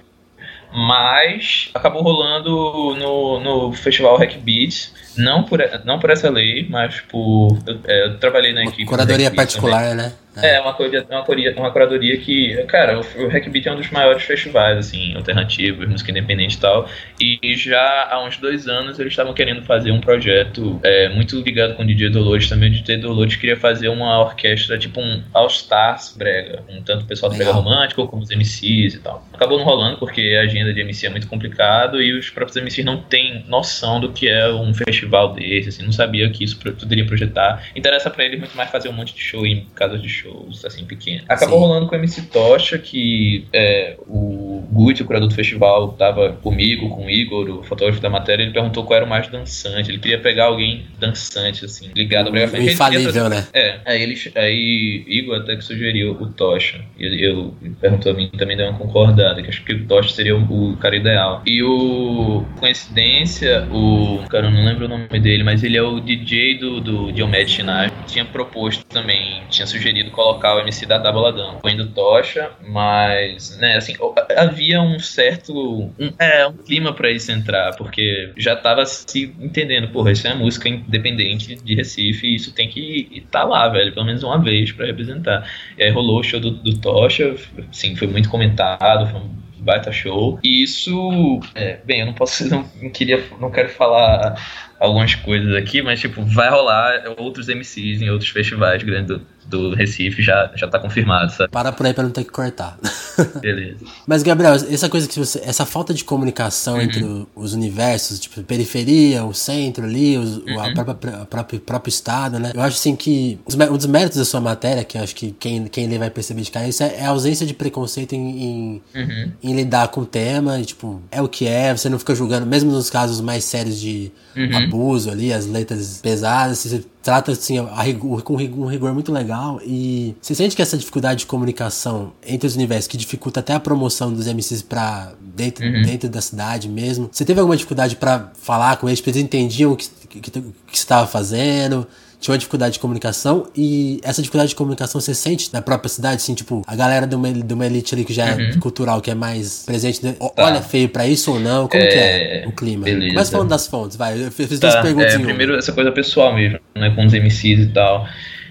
[0.76, 2.50] mas acabou rolando
[2.98, 7.56] no, no festival Hack Beats, não por, não por essa lei, mas por.
[7.66, 8.84] Eu, é, eu trabalhei na equipe.
[8.84, 9.96] Curadoria particular, também.
[9.96, 10.12] né?
[10.42, 11.24] É, uma, uma,
[11.56, 16.10] uma curadoria que, cara, o, o Hackbeat é um dos maiores festivais, assim, alternativos, música
[16.10, 16.88] independente e tal.
[17.20, 21.74] E já há uns dois anos eles estavam querendo fazer um projeto é, muito ligado
[21.74, 22.68] com o DJ Dolores também.
[22.68, 27.06] O DJ Dolores queria fazer uma orquestra, tipo um All Stars brega, um tanto o
[27.06, 29.26] pessoal do brega romântico como os MCs e tal.
[29.32, 32.84] Acabou não rolando porque a agenda de MC é muito complicado e os próprios MCs
[32.84, 37.06] não têm noção do que é um festival desse, assim, não sabia que isso poderia
[37.06, 37.66] projetar.
[37.74, 40.64] Interessa para eles muito mais fazer um monte de show em casas de show shows
[40.64, 41.24] assim pequenos.
[41.28, 41.64] Acabou Sim.
[41.66, 46.90] rolando com o MC Tocha, que é, o Gucci, o curador do festival, tava comigo,
[46.90, 49.90] com o Igor, o fotógrafo da matéria, ele perguntou qual era o mais dançante.
[49.90, 52.72] Ele queria pegar alguém dançante, assim, ligado Brega Funk.
[52.72, 53.46] Infalível, né?
[53.52, 56.80] É, aí, ele, aí Igor até que sugeriu o Tocha.
[56.98, 60.10] E ele, eu, perguntou a mim também deu uma concordada, que acho que o Tocha
[60.10, 61.42] seria o, o, cara ideal.
[61.46, 66.00] E o coincidência, o cara, eu não lembro o nome dele, mas ele é o
[66.00, 67.92] DJ do, do Diomed Chinage.
[68.06, 73.94] Tinha proposto também, tinha sugerido colocar o MC da Tabuladão, indo tocha, mas, né, assim,
[74.36, 75.52] havia um certo.
[75.98, 80.34] Um, é, um clima para isso entrar, porque já tava se entendendo, porra, isso é
[80.34, 84.72] música independente de Recife, isso tem que estar tá lá, velho, pelo menos uma vez
[84.72, 85.48] para representar.
[85.78, 87.34] E aí rolou o show do, do Tocha,
[87.70, 90.38] assim, foi muito comentado, foi um baita show.
[90.42, 94.36] E isso, é, bem, eu não posso, não, não queria, não quero falar
[94.78, 99.74] algumas coisas aqui, mas tipo, vai rolar outros MCs em outros festivais grandes do, do
[99.74, 101.50] Recife, já, já tá confirmado, sabe?
[101.50, 102.78] Para por aí pra não ter que cortar.
[103.40, 103.78] Beleza.
[104.06, 105.40] mas, Gabriel, essa coisa que você.
[105.44, 106.80] Essa falta de comunicação uhum.
[106.82, 110.60] entre os universos, tipo, periferia, o centro ali, os, uhum.
[110.60, 112.52] a própria, a própria, próprio estado, né?
[112.54, 115.66] Eu acho assim que um dos méritos da sua matéria, que eu acho que quem,
[115.66, 118.82] quem lê vai perceber de cara, isso é, é a ausência de preconceito em, em,
[118.94, 119.32] uhum.
[119.42, 122.46] em, lidar com o tema, e, tipo, é o que é, você não fica julgando,
[122.46, 124.56] mesmo nos casos mais sérios de uhum.
[124.66, 129.60] Abuso ali, as letras pesadas, você trata assim a rigor, com um rigor muito legal
[129.64, 133.60] e você sente que essa dificuldade de comunicação entre os universos que dificulta até a
[133.60, 135.82] promoção dos MCs para dentro, uhum.
[135.82, 137.08] dentro da cidade mesmo.
[137.12, 140.30] Você teve alguma dificuldade para falar com eles, porque eles entendiam o que, que, que,
[140.30, 141.86] que você estava fazendo?
[142.20, 146.16] Tinha uma dificuldade de comunicação e essa dificuldade de comunicação você sente na própria cidade,
[146.16, 148.40] assim, tipo, a galera de uma, de uma elite ali que já é uhum.
[148.40, 150.12] é cultural, que é mais presente, né?
[150.12, 150.30] tá.
[150.38, 152.84] olha feio pra isso ou não, como é, que é o clima?
[152.84, 153.14] Beleza.
[153.14, 154.68] Mas falando das fontes, vai, eu fiz tá.
[154.68, 155.14] duas perguntas.
[155.14, 158.06] É, primeiro essa coisa pessoal mesmo, né, com os MCs e tal.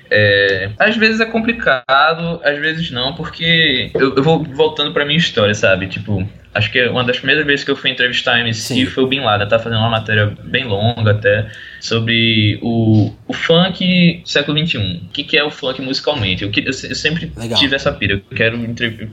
[0.10, 5.18] É, às vezes é complicado, às vezes não, porque eu, eu vou voltando pra minha
[5.18, 5.88] história, sabe?
[5.88, 8.86] Tipo, acho que uma das primeiras vezes que eu fui entrevistar a MC Sim.
[8.86, 11.48] foi o Bin Laden, tá fazendo uma matéria bem longa até
[11.82, 14.78] sobre o, o funk século XXI.
[14.78, 16.44] O que, que é o funk musicalmente?
[16.44, 17.60] Eu, eu, eu sempre Legal.
[17.60, 18.58] tive essa pira, eu quero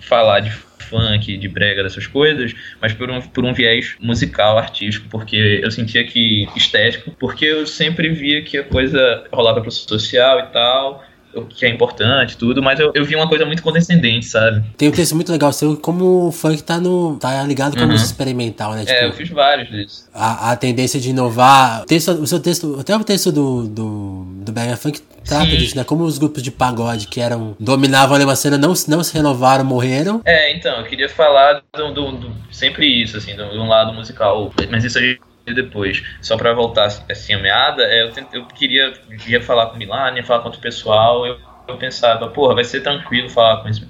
[0.01, 0.51] falar de
[0.83, 5.71] funk, de brega, dessas coisas, mas por um, por um viés musical, artístico, porque eu
[5.71, 11.05] sentia que estético, porque eu sempre via que a coisa rolava pro social e tal,
[11.35, 14.63] o que é importante, tudo, mas eu, eu vi uma coisa muito condescendente, sabe?
[14.77, 17.17] Tem um texto muito legal seu, como o funk tá no.
[17.17, 17.93] tá ligado com a uhum.
[17.93, 18.81] música experimental, né?
[18.85, 20.09] Tipo, é, eu fiz vários desses.
[20.13, 21.83] A, a tendência de inovar.
[21.83, 25.57] O, texto, o seu texto, até o texto do, do, do Brega Funk trata Sim.
[25.57, 25.85] disso, né?
[25.85, 27.57] Como os grupos de pagode que eram.
[27.59, 30.21] dominavam a cena não, não se renovaram, morreram.
[30.25, 34.53] É, então, eu queria falar do, do, do sempre isso, assim, de um lado musical.
[34.71, 35.19] Mas isso aí
[35.55, 38.93] depois, só para voltar assim a meada, é, eu, eu queria
[39.27, 41.39] ia falar com o Milan, ia falar com outro pessoal, eu,
[41.69, 43.81] eu pensava, porra, vai ser tranquilo falar com os,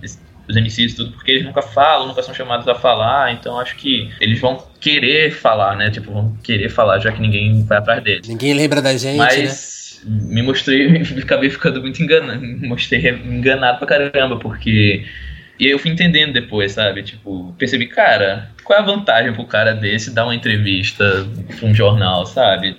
[0.49, 3.77] os MCs e tudo, porque eles nunca falam, nunca são chamados a falar, então acho
[3.77, 5.91] que eles vão querer falar, né?
[5.91, 8.29] Tipo, vão querer falar, já que ninguém vai atrás deles.
[8.29, 10.11] Ninguém lembra da gente, Mas, né?
[10.31, 10.87] me mostrei,
[11.23, 15.05] acabei ficando muito enganado, me mostrei enganado pra caramba, porque
[15.59, 17.03] e eu fui entendendo depois, sabe?
[17.05, 21.27] Tipo, percebi, cara, qual é a vantagem pro cara desse dar uma entrevista
[21.59, 22.77] pra um jornal, sabe?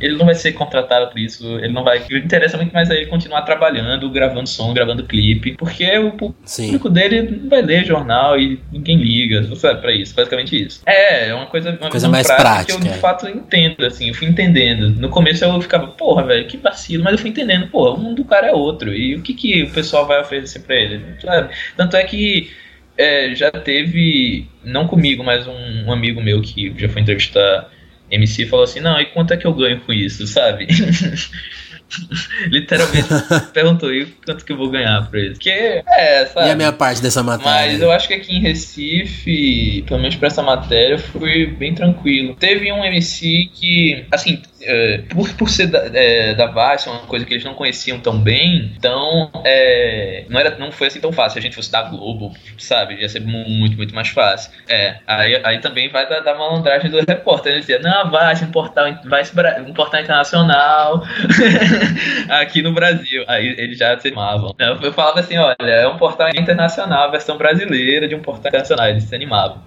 [0.00, 1.98] ele não vai ser contratado por isso, ele não vai.
[2.10, 6.36] O interessa muito mais a ele continuar trabalhando, gravando som, gravando clipe, porque o público
[6.44, 6.78] Sim.
[6.90, 10.82] dele não vai ler jornal e ninguém liga, sabe, pra isso, basicamente isso.
[10.84, 12.66] É, é uma coisa, uma coisa mais prática.
[12.66, 13.00] que eu de é.
[13.00, 14.90] fato entendo, assim, eu fui entendendo.
[14.90, 18.16] No começo eu ficava, porra, velho, que vacilo, mas eu fui entendendo, porra, o mundo
[18.16, 21.54] do cara é outro, e o que, que o pessoal vai oferecer pra ele, sabe?
[21.76, 22.50] Tanto é que.
[22.98, 27.70] É, já teve, não comigo, mas um, um amigo meu que já foi entrevistar
[28.10, 30.66] MC falou assim, não, e quanto é que eu ganho com isso, sabe?
[32.48, 33.08] Literalmente
[33.54, 35.38] perguntou e quanto que eu vou ganhar pra isso.
[35.38, 36.48] Que é, sabe?
[36.48, 37.72] E a minha parte dessa matéria?
[37.72, 42.34] Mas eu acho que aqui em Recife, pelo menos pra essa matéria, foi bem tranquilo.
[42.34, 47.24] Teve um MC que, assim, é, por, por ser da, é, da Vice, uma coisa
[47.24, 51.34] que eles não conheciam tão bem, então é, não, era, não foi assim tão fácil.
[51.34, 52.94] Se a gente fosse da Globo, sabe?
[52.94, 54.50] Ia ser muito, muito mais fácil.
[54.68, 57.52] É, aí, aí também vai da, da malandragem do repórter.
[57.52, 58.86] Ele dizia, não, Vice, um portal,
[59.66, 61.04] um portal internacional
[62.28, 63.24] aqui no Brasil.
[63.28, 64.54] Aí eles já se animavam.
[64.58, 68.88] Eu, eu falava assim, olha, é um portal internacional, versão brasileira de um portal internacional.
[68.88, 69.62] Eles se animavam.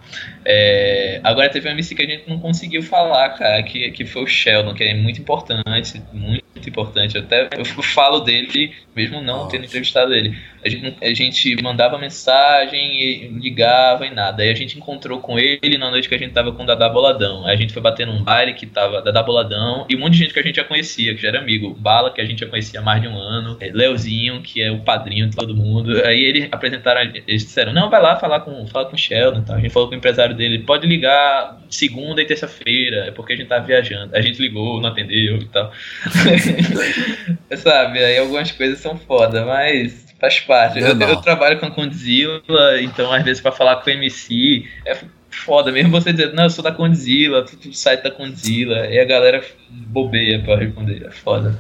[0.46, 4.24] É, agora teve um MC que a gente não conseguiu falar, cara, que, que foi
[4.24, 7.18] o Sheldon, que é muito importante, muito importante.
[7.18, 10.36] Até eu falo dele, mesmo não tendo entrevistado ele.
[10.66, 14.44] A gente, a gente mandava mensagem, e ligava e nada.
[14.44, 16.90] Aí a gente encontrou com ele na noite que a gente tava com o Dada
[16.90, 17.46] Boladão.
[17.46, 20.20] Aí a gente foi bater num baile que tava Dada Boladão e um monte de
[20.20, 21.74] gente que a gente já conhecia, que já era amigo.
[21.80, 23.58] Bala, que a gente já conhecia há mais de um ano.
[23.62, 26.04] É, Leozinho, que é o padrinho de todo mundo.
[26.04, 29.40] Aí eles apresentaram, eles disseram: Não, vai lá falar com, fala com o Sheldon.
[29.40, 29.56] Então.
[29.56, 33.36] A gente falou com o empresário dele: pode ligar segunda e terça-feira, é porque a
[33.36, 34.16] gente tá viajando.
[34.16, 35.72] A gente ligou, não atendeu e tal.
[37.58, 40.80] Sabe, aí algumas coisas são foda, mas faz parte.
[40.80, 42.42] Eu, eu, trabalho com a Condzilla,
[42.82, 44.98] então às vezes para falar com o MC é
[45.30, 49.06] foda mesmo você dizer, não, eu sou da Condzilla, tu, site da Condzilla, e a
[49.06, 51.58] galera bobeia pra responder, é foda.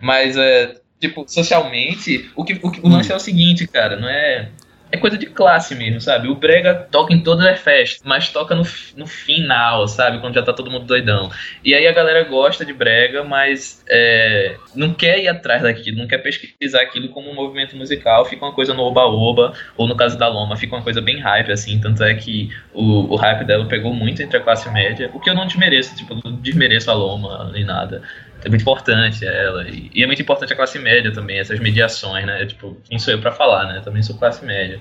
[0.00, 4.08] Mas é, tipo, socialmente, o que o, que, o lance é o seguinte, cara, não
[4.08, 4.48] é
[4.90, 6.28] é coisa de classe mesmo, sabe?
[6.28, 8.62] O Brega toca em todas as festas, mas toca no,
[8.96, 10.18] no final, sabe?
[10.18, 11.30] Quando já tá todo mundo doidão.
[11.64, 16.06] E aí a galera gosta de Brega, mas é, não quer ir atrás daquilo, não
[16.06, 20.18] quer pesquisar aquilo como um movimento musical, fica uma coisa no oba-oba, ou no caso
[20.18, 21.78] da Loma, fica uma coisa bem hype, assim.
[21.80, 25.28] Tanto é que o, o hype dela pegou muito entre a classe média, o que
[25.28, 28.02] eu não desmereço, tipo, não desmereço a Loma nem nada
[28.44, 29.68] é muito importante ela.
[29.68, 32.46] E, e, é muito importante a classe média também, essas mediações, né?
[32.46, 33.80] Tipo, quem sou eu para falar, né?
[33.84, 34.80] Também sou classe média.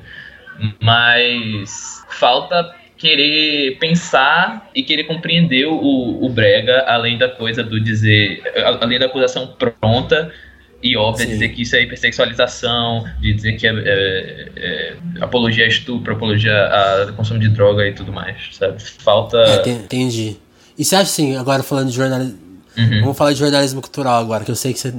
[0.82, 8.42] Mas falta querer pensar e querer compreender o, o brega, além da coisa do dizer,
[8.82, 10.32] além da acusação pronta
[10.82, 11.32] e óbvia, Sim.
[11.34, 16.54] dizer que isso é hipersexualização, de dizer que é, é, é apologia a estupro, apologia
[16.54, 18.82] a consumo de droga e tudo mais, sabe?
[18.82, 19.38] Falta...
[19.66, 20.38] É, entendi.
[20.78, 22.47] E você acha assim, agora falando de jornalismo,
[22.78, 23.02] Uhum.
[23.02, 24.94] Vamos falar de jornalismo cultural agora, que eu sei que você.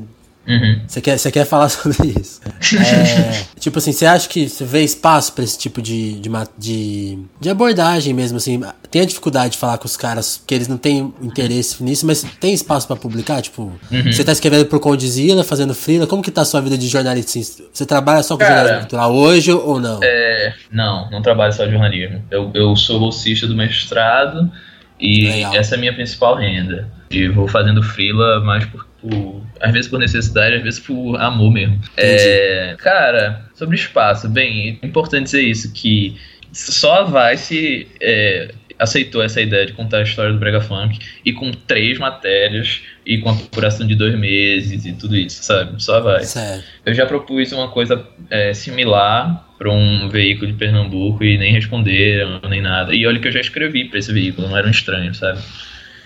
[0.49, 0.81] Uhum.
[0.87, 2.41] Você, quer, você quer falar sobre isso.
[2.75, 7.19] É, tipo assim, você acha que você vê espaço para esse tipo de, de, de,
[7.39, 8.63] de, abordagem mesmo, assim?
[8.91, 12.23] Tem a dificuldade de falar com os caras que eles não têm interesse nisso, mas
[12.41, 13.43] tem espaço para publicar?
[13.43, 14.05] Tipo, uhum.
[14.11, 17.39] você tá escrevendo pro Condzilla, fazendo freela, como que tá a sua vida de jornalista?
[17.39, 20.01] Assim, você trabalha só com Cara, jornalismo cultural hoje ou não?
[20.03, 22.25] É, não, não trabalho só de jornalismo.
[22.31, 24.51] Eu, eu sou bolsista do mestrado
[25.01, 25.57] e Legal.
[25.57, 26.89] essa é a minha principal renda.
[27.11, 31.51] E vou fazendo freela mais por, por, às vezes por necessidade, às vezes por amor
[31.51, 31.81] mesmo.
[31.97, 36.17] É, cara, sobre espaço, bem, é importante dizer isso, que
[36.53, 41.33] só a Vice é, aceitou essa ideia de contar a história do Brega Funk e
[41.33, 45.83] com três matérias e com a procuração de dois meses e tudo isso, sabe?
[45.83, 46.23] Só vai.
[46.25, 46.63] Certo.
[46.85, 52.39] Eu já propus uma coisa é, similar para um veículo de Pernambuco e nem responderam,
[52.51, 52.95] nem nada.
[52.95, 55.41] E olha que eu já escrevi para esse veículo, não era um estranho, sabe?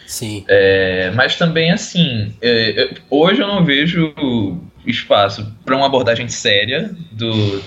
[0.06, 0.44] Sim.
[0.48, 4.14] É, mas também, assim, é, hoje eu não vejo
[4.86, 7.60] espaço para uma abordagem séria do.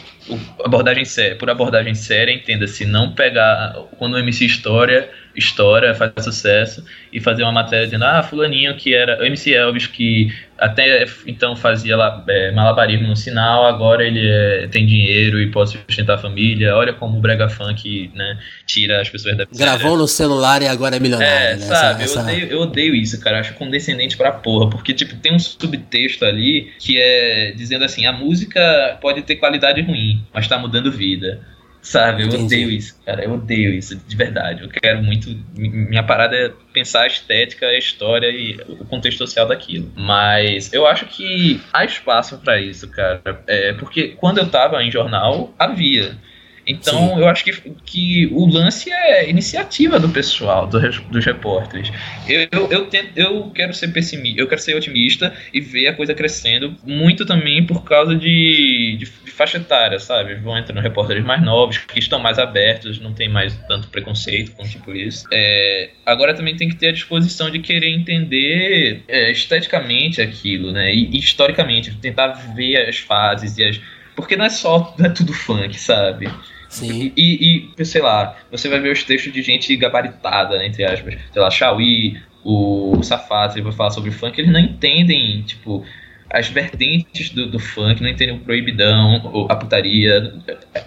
[0.64, 6.84] Abordagem séria, por abordagem séria, entenda-se, não pegar quando o MC História história, faz sucesso,
[7.12, 11.56] e fazer uma matéria dizendo, ah, fulaninho que era o MC Elvis, que até então
[11.58, 16.18] fazia lá, é, malabarismo no sinal, agora ele é, tem dinheiro e pode sustentar a
[16.18, 19.46] família, olha como o brega funk, né, tira as pessoas da...
[19.54, 21.66] Gravou no celular e agora é milionário, É, né?
[21.66, 24.94] sabe, Essa- Eu, essa- odeio, eu odeio isso, cara, eu acho condescendente pra porra, porque,
[24.94, 30.15] tipo, tem um subtexto ali que é dizendo assim, a música pode ter qualidade ruim,
[30.34, 31.42] mas tá mudando vida.
[31.82, 32.46] Sabe, eu Entendi.
[32.46, 33.24] odeio isso, cara.
[33.24, 34.64] Eu odeio isso, de verdade.
[34.64, 35.30] Eu quero muito.
[35.56, 39.92] mi- Minha parada é pensar a estética, a história e o contexto social daquilo.
[39.96, 43.22] Mas eu acho que há espaço pra isso, cara.
[43.46, 46.18] É, porque quando eu tava em jornal, havia.
[46.68, 47.20] Então Sim.
[47.20, 47.52] eu acho que,
[47.86, 51.92] que o lance é iniciativa do pessoal, do dos repórteres.
[52.28, 55.94] Eu, eu, eu, tento, eu quero ser pessimista, eu quero ser otimista e ver a
[55.94, 60.36] coisa crescendo, muito também por causa de, de, de faixa etária, sabe?
[60.36, 64.64] Vão entrando repórteres mais novos, que estão mais abertos, não tem mais tanto preconceito com
[64.64, 65.26] tipo isso.
[65.32, 70.94] É, agora também tem que ter a disposição de querer entender é, esteticamente aquilo, né?
[70.94, 73.80] E, e historicamente, tentar ver as fases e as.
[74.16, 76.30] Porque não é só, não é tudo funk, sabe?
[76.70, 77.12] Sim.
[77.16, 81.18] E, e, sei lá, você vai ver os textos de gente gabaritada, né, entre aspas.
[81.32, 85.86] Sei lá, Chauí, o Safado, ele vai falar sobre funk, eles não entendem, tipo,
[86.30, 90.34] as vertentes do, do funk, não entendem o proibidão, a putaria,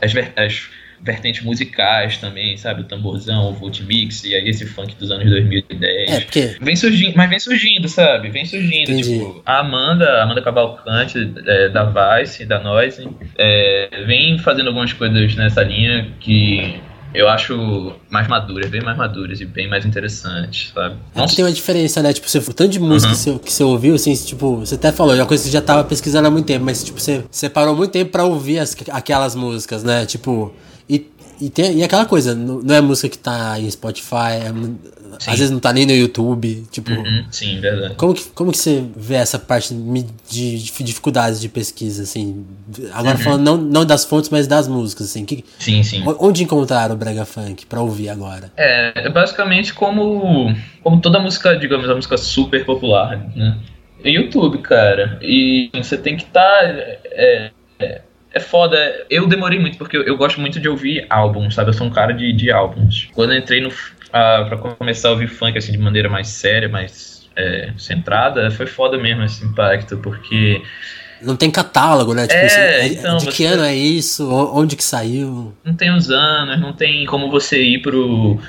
[0.02, 0.70] as, as
[1.02, 2.82] vertentes musicais também, sabe?
[2.82, 6.10] O tamborzão, o volt mix, e aí esse funk dos anos 2010.
[6.10, 6.56] É, porque.
[6.60, 8.30] Vem surgindo, mas vem surgindo, sabe?
[8.30, 8.90] Vem surgindo.
[8.90, 9.18] Entendi.
[9.18, 11.84] Tipo, a Amanda, a Amanda Cavalcante, é, da
[12.20, 16.80] Vice, da Noise, é, vem fazendo algumas coisas nessa linha que
[17.14, 20.96] eu acho mais maduras, bem mais maduras e bem mais interessantes, sabe?
[21.14, 22.12] É que tem uma diferença, né?
[22.12, 23.16] Tipo, você, o tanto de música Uhum.
[23.16, 25.52] que, você, que você ouviu, assim, tipo, você até falou, é uma coisa que você
[25.54, 28.58] já tava pesquisando há muito tempo, mas, tipo, você, você parou muito tempo pra ouvir
[28.58, 30.04] as- aquelas músicas, né?
[30.04, 30.54] Tipo,
[31.40, 34.52] e, tem, e aquela coisa, não, é música que tá em Spotify, é
[35.26, 36.92] às vezes não tá nem no YouTube, tipo.
[36.92, 37.94] Uhum, sim, verdade.
[37.96, 40.02] Como que, como que você vê essa parte de,
[40.58, 42.46] de dificuldades de pesquisa, assim?
[42.92, 43.22] Agora Uhum.
[43.24, 45.24] falando não, não das fontes, mas das músicas, assim.
[45.24, 46.04] Que, Sim, sim.
[46.20, 48.52] onde encontraram o Brega Funk pra ouvir agora?
[48.56, 53.58] É, é basicamente como, como toda música, digamos, a música super popular, né?
[54.04, 55.18] YouTube, cara.
[55.20, 56.64] E você tem que estar.
[56.64, 58.02] é, é,
[58.38, 59.06] é foda.
[59.10, 61.70] Eu demorei muito, porque eu, eu gosto muito de ouvir álbuns, sabe?
[61.70, 63.08] Eu sou um cara de, de álbuns.
[63.14, 63.70] Quando eu entrei no.
[64.12, 68.66] ah, pra começar a ouvir funk assim de maneira mais séria, mais é, centrada, foi
[68.66, 70.62] foda mesmo esse impacto, porque.
[71.20, 72.28] Não tem catálogo, né?
[72.28, 72.46] Tipo, É,
[72.80, 74.30] assim, então, de que você- ano é isso?
[74.54, 75.52] Onde que saiu?
[75.64, 78.40] não tem os anos, não tem como você ir pro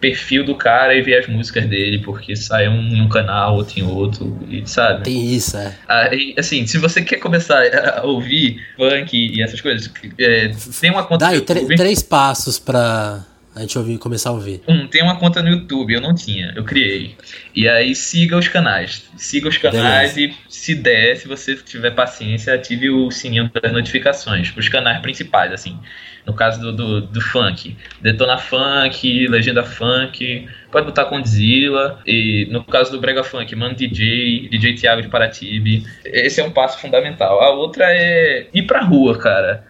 [0.00, 3.80] perfil do cara e ver as músicas dele, porque sai um em um canal, outro
[3.80, 5.04] em outro, e sabe?
[5.04, 5.74] Tem isso, é.
[5.88, 7.62] Aí, assim, se você quer começar
[7.98, 11.40] a ouvir funk e essas coisas, é, tem uma conta Dá aí
[11.76, 13.24] três passos pra
[13.58, 14.62] a gente ouvir, começar a ouvir.
[14.68, 17.16] Um, tem uma conta no YouTube, eu não tinha, eu criei.
[17.54, 19.10] E aí siga os canais.
[19.16, 24.54] Siga os canais e se der, se você tiver paciência, ative o sininho das notificações.
[24.56, 25.78] Os canais principais, assim.
[26.24, 27.76] No caso do, do, do funk.
[28.00, 32.00] Detona Funk, Legenda Funk, pode botar Condzilla.
[32.06, 35.84] E no caso do Brega Funk, Mano DJ, DJ Thiago de Paratibe.
[36.04, 37.40] Esse é um passo fundamental.
[37.40, 39.67] A outra é ir pra rua, cara.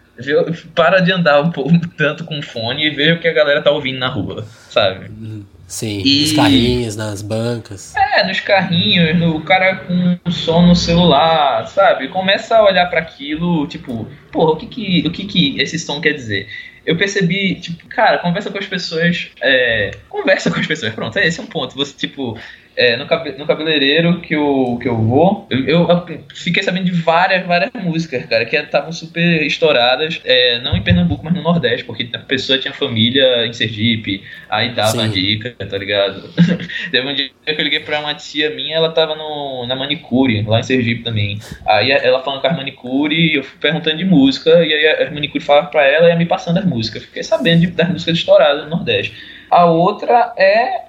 [0.74, 3.70] Para de andar um pouco tanto com fone e ver o que a galera tá
[3.70, 5.10] ouvindo na rua, sabe?
[5.66, 7.94] Sim, E- nos carrinhos, nas bancas.
[7.94, 12.08] É, nos carrinhos, no o cara com som no celular, sabe?
[12.08, 16.00] Começa a olhar pra aquilo, tipo, porra, o que que, o que que esse som
[16.00, 16.48] quer dizer?
[16.86, 21.38] Eu percebi, tipo, cara, conversa com as pessoas, é, conversa com as pessoas, pronto, esse
[21.38, 21.76] é um ponto.
[21.76, 22.38] Você, tipo,
[22.78, 26.92] é, no, cabe- no cabeleireiro que eu, que eu vou, eu, eu fiquei sabendo de
[26.92, 31.84] várias, várias músicas, cara, que estavam super estouradas, é, não em Pernambuco, mas no Nordeste,
[31.84, 35.04] porque a pessoa tinha família em Sergipe, aí dava Sim.
[35.04, 36.22] a dica, tá ligado?
[36.92, 40.42] Teve um dia que eu liguei pra uma tia minha, ela tava no, na manicure,
[40.42, 41.40] lá em Sergipe também.
[41.66, 45.42] Aí ela falando com as manicure, eu fui perguntando de música, e aí as manicure
[45.42, 47.02] falavam pra ela e ia me passando as músicas.
[47.02, 49.12] Fiquei sabendo de, das músicas estouradas no Nordeste.
[49.50, 50.82] A outra é,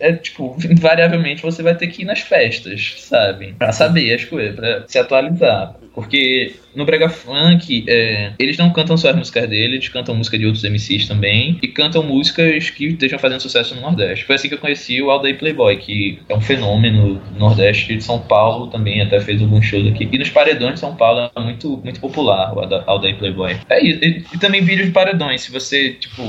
[0.00, 3.54] é, tipo, invariavelmente você vai ter que ir nas festas, sabe?
[3.58, 5.74] Pra saber as coisas, pra se atualizar.
[5.94, 10.38] Porque no Brega Funk, é, eles não cantam só as músicas dele, eles cantam música
[10.38, 14.24] de outros MCs também, e cantam músicas que estejam fazendo sucesso no Nordeste.
[14.24, 18.02] Foi assim que eu conheci o Alday Playboy, que é um fenômeno no Nordeste de
[18.02, 20.08] São Paulo também, até fez alguns shows aqui.
[20.10, 23.56] E nos paredões de São Paulo é muito, muito popular o Alday Playboy.
[23.68, 24.02] É isso.
[24.02, 25.42] E, e também vídeos de paredões.
[25.42, 26.22] Se você, tipo,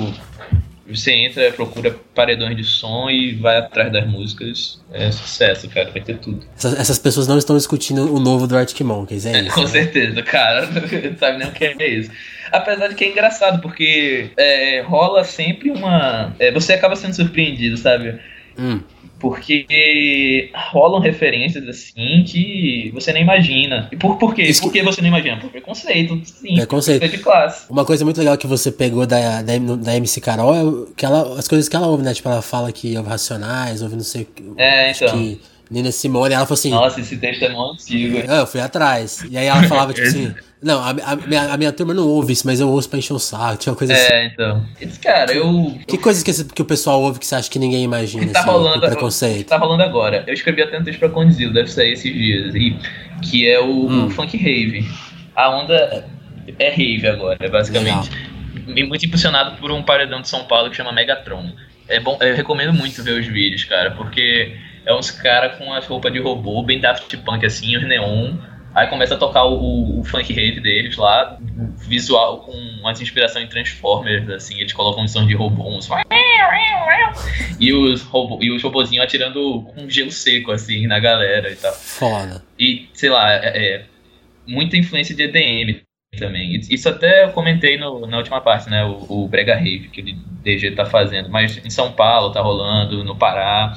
[0.87, 4.81] você entra, procura paredões de som e vai atrás das músicas.
[4.91, 5.89] É sucesso, cara.
[5.91, 6.45] Vai ter tudo.
[6.57, 9.55] Essas, essas pessoas não estão discutindo o novo do Arctic Monkeys, é, é isso?
[9.55, 9.67] Com né?
[9.67, 10.67] certeza, cara.
[10.73, 12.11] Não sabe nem o que é isso.
[12.51, 16.35] Apesar de que é engraçado, porque é, rola sempre uma.
[16.37, 18.19] É, você acaba sendo surpreendido, sabe?
[18.57, 18.81] Hum.
[19.23, 23.87] Porque rolam referências assim que você nem imagina.
[23.89, 24.43] E por, por quê?
[24.43, 25.37] Isso Por que você não imagina?
[25.37, 26.55] Por preconceito, sim.
[26.55, 27.07] Preconceito.
[27.07, 27.65] de classe.
[27.71, 31.05] Uma coisa muito legal que você pegou da, da, da MC Carol é o- que
[31.05, 32.13] ela, as coisas que ela ouve, né?
[32.13, 34.43] Tipo, ela fala que ouve Racionais, ouve não sei o que.
[34.57, 35.17] É, então.
[35.17, 35.39] que
[35.71, 36.69] Nina Simone, ela falou assim.
[36.71, 38.19] Nossa, esse texto é mó antigo.
[38.27, 39.25] Ah, eu fui atrás.
[39.31, 40.33] E aí ela falava, tipo assim.
[40.63, 43.13] Não, a, a minha, a minha turma não ouve isso, mas eu ouço pra encher
[43.13, 43.57] o saco.
[43.57, 44.13] Tinha uma coisa assim.
[44.13, 44.65] É, então.
[44.79, 45.77] Esse cara, eu.
[45.87, 48.31] Que coisas que, esse- que o pessoal ouve que você acha que ninguém imagina, que
[48.31, 49.37] tá assim, rolando, preconceito?
[49.39, 50.23] que tá rolando agora.
[50.25, 52.55] Eu escrevi até um texto pra Condizilo, deve sair esses dias.
[52.55, 52.75] E,
[53.21, 54.09] que é o, Hum.
[54.09, 54.87] Funk Rave.
[55.35, 56.05] A onda
[56.59, 58.09] é rave agora, basicamente.
[58.75, 61.51] E muito impulsionado por um paredão de São Paulo que chama Megatron.
[61.87, 64.55] É bom, eu recomendo muito ver os vídeos, cara, porque
[64.85, 68.35] é uns caras com as roupas de robô, bem Daft Punk assim, os neon.
[68.75, 71.37] Aí começa a tocar o, o- o funk rave deles lá,
[71.87, 75.87] visual com umas inspirações em Transformers, assim, eles colocam um som de robô, uns
[77.59, 81.73] e os, robô, e os robozinhos atirando com gelo seco, assim, na galera e tal.
[81.73, 82.43] Foda.
[82.59, 83.85] E, sei lá, é, é
[84.47, 85.81] muita influência de EDM
[86.19, 86.59] também.
[86.69, 88.83] Isso até eu comentei no- na última parte, né?
[88.83, 90.05] O, o Brega Rave que o
[90.43, 91.29] DG tá fazendo.
[91.29, 93.73] Mas em São Paulo tá rolando, no Pará.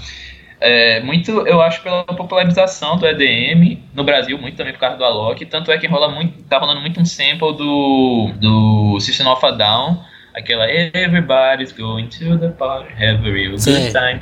[0.61, 5.05] É, muito, eu acho, pela popularização do EDM no Brasil, muito também por causa do
[5.05, 5.45] Alok.
[5.47, 9.51] Tanto é que rola muito, tá rolando muito um sample do, do System of a
[9.51, 10.03] Down,
[10.35, 13.93] aquela Everybody's going to the party, have a real good Sim.
[13.93, 14.21] time.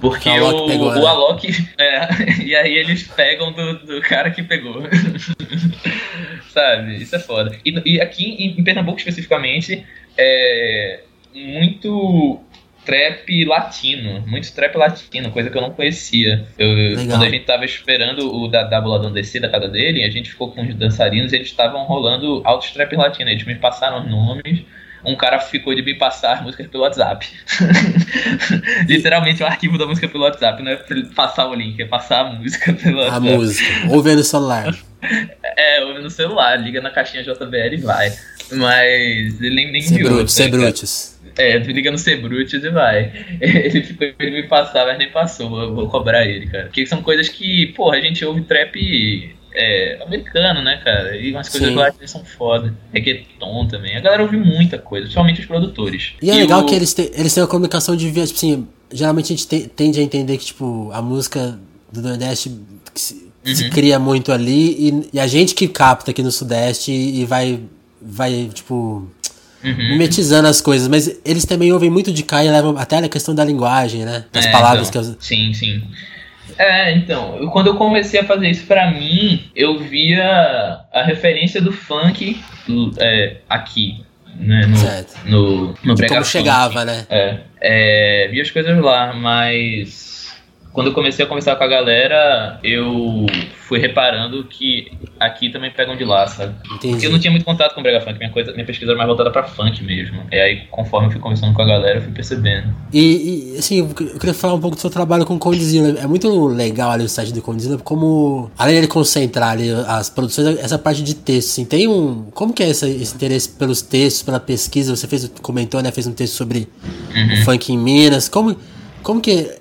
[0.00, 1.06] Porque Que o Alok o, pegou, o né?
[1.06, 1.68] Alok.
[1.78, 2.08] É,
[2.42, 4.82] e aí eles pegam do, do cara que pegou.
[6.50, 6.96] Sabe?
[6.96, 7.56] Isso é foda.
[7.64, 9.86] E, e aqui em, em Pernambuco, especificamente,
[10.18, 11.00] é
[11.32, 12.40] muito
[12.84, 14.24] trap latino.
[14.26, 16.44] Muito trap latino, coisa que eu não conhecia.
[16.58, 18.64] Eu- quando a gente tava esperando o da,
[19.12, 22.70] descer da casa dele, a gente ficou com os dançarinos e eles estavam rolando altos
[22.72, 23.30] trap latino.
[23.30, 24.62] Eles me passaram os nomes.
[25.04, 27.26] Um cara ficou de me passar as músicas pelo WhatsApp.
[28.88, 30.76] Literalmente o arquivo da música pelo WhatsApp, não é
[31.14, 33.26] passar o link, é passar a música pelo A WhatsApp.
[33.26, 33.70] música.
[33.90, 34.74] Ouve no celular.
[35.56, 38.12] É, ouve no celular, liga na caixinha JBL e vai.
[38.52, 40.08] Mas ele nem, nem Ser viu.
[40.08, 40.60] brutos, ser ligado?
[40.60, 41.11] brutos.
[41.36, 43.12] É, tu liga no Cebrutes e vai.
[43.40, 45.60] Ele ficou ele me passar, mas nem passou.
[45.60, 46.64] Eu vou cobrar ele, cara.
[46.64, 51.16] Porque são coisas que, porra, a gente ouve trap é, americano, né, cara?
[51.16, 51.74] E umas coisas Sim.
[51.74, 52.74] lá são foda.
[52.92, 53.96] Reggaeton também.
[53.96, 56.12] A galera ouve muita coisa, principalmente os produtores.
[56.22, 58.66] E é legal o- que eles, têm, eles têm uma comunicação de via, tipo assim,
[58.92, 61.58] geralmente a gente te- tende a entender que, tipo, a música
[61.92, 62.50] do Nordeste
[62.94, 63.70] se, se Uhum.
[63.70, 67.58] cria muito ali e, e a gente que capta aqui no Sudeste e, vai,
[68.00, 69.06] vai, tipo,
[69.64, 69.76] Uhum.
[69.90, 73.34] mimetizando as coisas, mas eles também ouvem muito de cá e levam até a questão
[73.34, 74.24] da linguagem, né?
[74.32, 75.16] Das É, palavras então, que eu...
[75.20, 75.82] Sim, sim.
[76.58, 80.24] É, então, eu- quando eu comecei a fazer isso pra mim, eu via
[80.92, 84.02] a referência do funk do- é, aqui,
[84.36, 85.14] né, no, Certo.
[85.26, 87.06] no, no De como chegava, né?
[87.08, 90.11] É, é, vi as coisas lá, mas
[90.72, 93.26] quando eu comecei a conversar com a galera, eu
[93.68, 96.54] fui reparando que aqui também pegam de lá, sabe?
[96.66, 97.04] Porque Entendi.
[97.06, 99.06] eu não tinha muito contato com o Brega Funk, minha, coisa, minha pesquisa era mais
[99.06, 100.22] voltada pra funk mesmo.
[100.32, 102.74] E aí, conforme eu fui conversando com a galera, eu fui percebendo.
[102.92, 105.38] E, e, assim, eu que- eu queria falar um pouco do seu trabalho com o
[105.38, 105.98] Condzilla.
[106.00, 110.58] É muito legal ali o site do Condzilla, como, além de concentrar ali as produções,
[110.58, 112.24] essa parte de texto, assim, tem um...
[112.34, 114.94] Como que é esse, esse interesse pelos textos, pela pesquisa?
[114.96, 116.66] Você fez, comentou, né, fez um texto sobre
[117.40, 118.28] o funk em Minas.
[118.28, 118.56] Como,
[119.02, 119.60] como que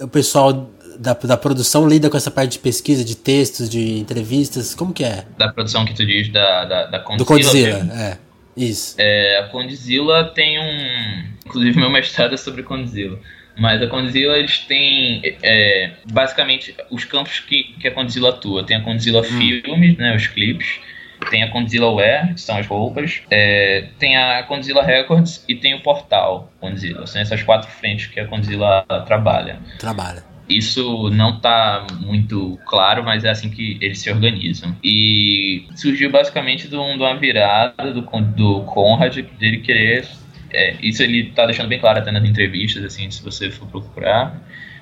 [0.00, 4.74] o pessoal da, da produção lida com essa parte de pesquisa, de textos, de entrevistas?
[4.74, 5.24] Como que é?
[5.38, 8.18] Da produção que tu diz da, da, da Do Condzilla, Condzilla, é.
[8.56, 8.94] Isso.
[8.98, 11.24] É, a Condzilla tem um.
[11.46, 13.18] Inclusive, meu mestrado é sobre Condzilla.
[13.58, 15.22] Mas a Condzilla, eles têm.
[15.42, 18.64] é, basicamente, os campos que, que a Condzilla atua.
[18.64, 20.80] Tem a Condzilla Filmes, né, os clipes.
[21.28, 23.22] Tem a Condzilla Wear, que são as roupas.
[23.30, 27.06] é, tem a Condzilla Records e tem o portal Condzilla.
[27.06, 29.58] São essas quatro frentes que a Condzilla trabalha.
[29.78, 30.24] Trabalha.
[30.48, 34.74] Isso não tá muito claro, mas é assim que eles se organizam.
[34.82, 40.08] E surgiu basicamente de, um- de uma virada do, do Conrad, dele querer
[40.52, 44.36] é, isso ele tá deixando bem claro até nas entrevistas, assim, se você for procurar.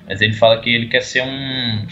[0.07, 1.85] Mas ele fala que ele quer ser um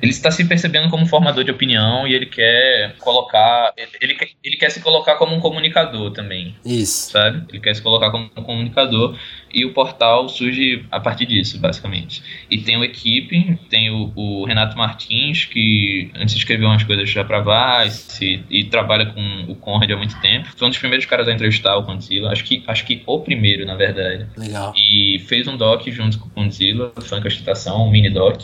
[0.00, 3.72] ele está se percebendo como formador de opinião e ele quer colocar.
[3.76, 6.54] Ele, ele quer se colocar como um comunicador também.
[6.64, 7.12] Isso.
[7.12, 7.44] Sabe?
[7.48, 9.16] Ele quer se colocar como um comunicador
[9.52, 12.22] e o portal surge a partir disso, basicamente.
[12.50, 17.24] E tem o equipe, tem o, o Renato Martins, que antes escreveu umas coisas já
[17.24, 17.40] pra
[17.84, 20.48] Vice e, e, trabalha com o Conrad há muito tempo.
[20.56, 22.30] Foi um dos primeiros caras a entrevistar o Condzilla.
[22.30, 24.26] Acho que, acho que o primeiro, na verdade.
[24.36, 24.72] Legal.
[24.76, 28.40] E fez um doc junto com o Condzilla, Funk Ostentação, um mini doc.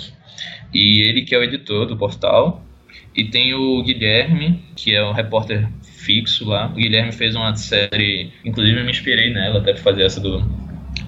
[0.72, 2.64] E ele que é o editor do portal.
[3.14, 6.68] E tem o Guilherme, que é o repórter fixo lá.
[6.68, 10.42] O Guilherme fez uma série, inclusive eu me inspirei nela até pra fazer essa do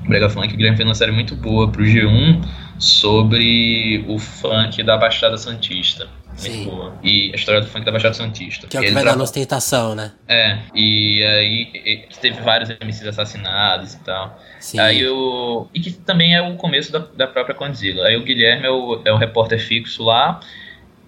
[0.07, 0.53] Brega Funk.
[0.53, 2.41] O Guilherme fez uma série muito boa pro G1
[2.79, 6.09] sobre o funk da Baixada Santista.
[6.39, 6.65] Sim.
[6.65, 6.95] Muito boa.
[7.03, 8.69] E a história do funk da Baixada Santista.
[8.69, 10.13] Que é o que vai dar na ostentação, né?
[10.29, 14.39] É, e aí teve vários MCs assassinados e tal.
[14.61, 14.79] Sim.
[14.79, 15.67] Aí o.
[15.75, 18.07] E que também é o começo da, da própria Condzilla.
[18.07, 20.39] Aí o Guilherme é o, é o repórter fixo lá.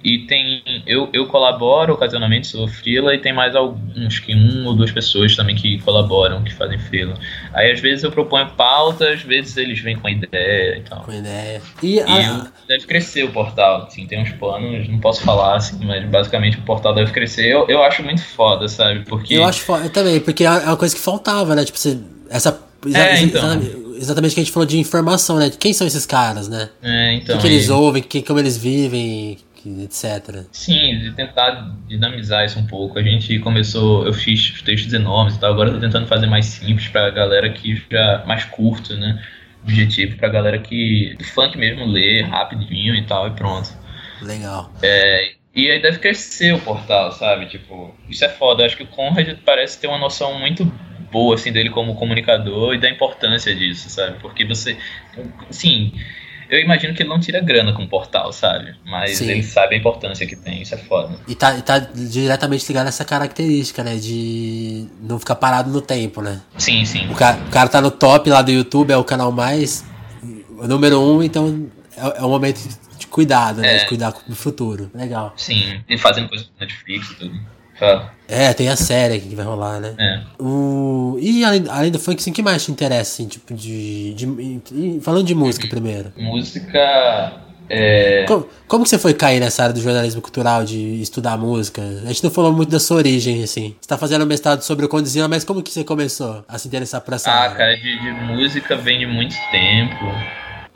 [0.03, 0.63] E tem.
[0.87, 5.37] Eu, eu colaboro ocasionalmente, sou frila, e tem mais alguns que um ou duas pessoas
[5.37, 7.15] também que colaboram, que fazem frila.
[7.53, 11.03] Aí às vezes eu proponho pauta, às vezes eles vêm com ideia e tal.
[11.03, 11.61] Com ideia.
[11.83, 12.47] E, e a...
[12.67, 16.63] deve crescer o portal, assim, tem uns planos, não posso falar assim, mas basicamente o
[16.63, 17.47] portal deve crescer.
[17.47, 19.05] Eu, eu acho muito foda, sabe?
[19.05, 19.35] Porque.
[19.35, 21.65] Eu acho foda também, porque é uma coisa que faltava, né?
[21.65, 21.99] Tipo, você,
[22.31, 22.59] essa.
[22.95, 23.61] É, então.
[23.95, 25.51] exatamente o que a gente falou de informação, né?
[25.51, 26.71] Quem são esses caras, né?
[26.83, 27.37] É, então.
[27.37, 29.37] O que, que eles ouvem, que, como eles vivem
[29.69, 30.47] etc.
[30.53, 32.99] Sim, de tentar dinamizar isso um pouco.
[32.99, 36.47] A gente começou, eu fiz textos enormes e tal, agora eu tô tentando fazer mais
[36.47, 39.23] simples pra galera que já mais curto, né?
[39.63, 43.71] Objetivo pra galera que do funk mesmo lê rapidinho e tal e pronto.
[44.23, 44.73] Legal.
[44.83, 47.47] É, e aí deve crescer o portal, sabe?
[47.47, 48.63] Tipo, isso é foda.
[48.63, 50.65] Eu acho que o Conrad parece ter uma noção muito
[51.11, 54.19] boa assim dele como comunicador e da importância disso, sabe?
[54.21, 54.79] Porque você,
[55.51, 55.93] sim,
[56.51, 58.75] eu imagino que ele não tira grana com o portal, sabe?
[58.85, 59.31] Mas Sim.
[59.31, 61.17] ele sabe a importância que tem, isso é foda.
[61.29, 63.97] E tá, e tá diretamente ligado a essa característica, né?
[63.97, 66.41] De não ficar parado no tempo, né?
[66.59, 67.09] Sim, sim.
[67.09, 69.85] O cara, o cara tá no top lá do YouTube, é o canal mais.
[70.59, 72.61] O número um, então é, é um momento
[72.99, 73.77] de cuidado, né?
[73.77, 73.79] É.
[73.79, 74.91] De cuidar do futuro.
[74.93, 75.33] Legal.
[75.37, 77.60] Sim, e fazendo coisa com Netflix e tudo.
[78.29, 79.95] É, tem a série que vai rolar, né?
[79.99, 80.21] É.
[80.43, 81.19] O...
[81.21, 84.15] E além, além do funk, assim, o que mais te interessa, assim, tipo, de.
[84.15, 85.01] de...
[85.03, 86.13] Falando de música primeiro.
[86.17, 87.41] Música.
[87.73, 88.25] É...
[88.27, 91.81] Como, como que você foi cair nessa área do jornalismo cultural, de estudar música?
[92.05, 93.77] A gente não falou muito da sua origem, assim.
[93.81, 96.67] Você tá fazendo um mestrado sobre o Condizila, mas como que você começou a se
[96.67, 97.55] interessar por essa ah, área?
[97.55, 100.05] Ah, cara, de, de música vem de muito tempo.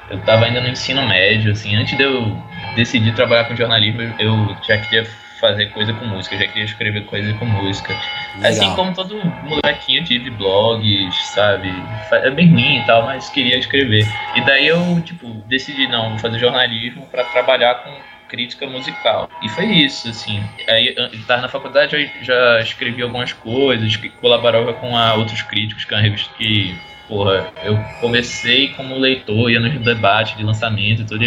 [0.09, 2.37] Eu tava ainda no ensino médio, assim, antes de eu
[2.77, 5.05] decidir trabalhar com jornalismo, eu já queria
[5.41, 7.95] fazer coisa com música, eu já queria escrever coisa com música.
[8.37, 8.51] Legal.
[8.51, 11.73] Assim como todo molequinho tive blogs, sabe?
[12.11, 14.07] É bem ruim e tal, mas queria escrever.
[14.35, 17.91] E daí eu, tipo, decidi, não, vou fazer jornalismo para trabalhar com
[18.29, 19.31] crítica musical.
[19.43, 20.43] E foi isso, assim.
[20.69, 25.85] Aí, estar na faculdade, eu já escrevi algumas coisas, que colaborava com a outros críticos,
[25.85, 26.75] que é uma revista que
[27.09, 31.25] porra, eu comecei como leitor, ia nos debates de lançamento e tudo,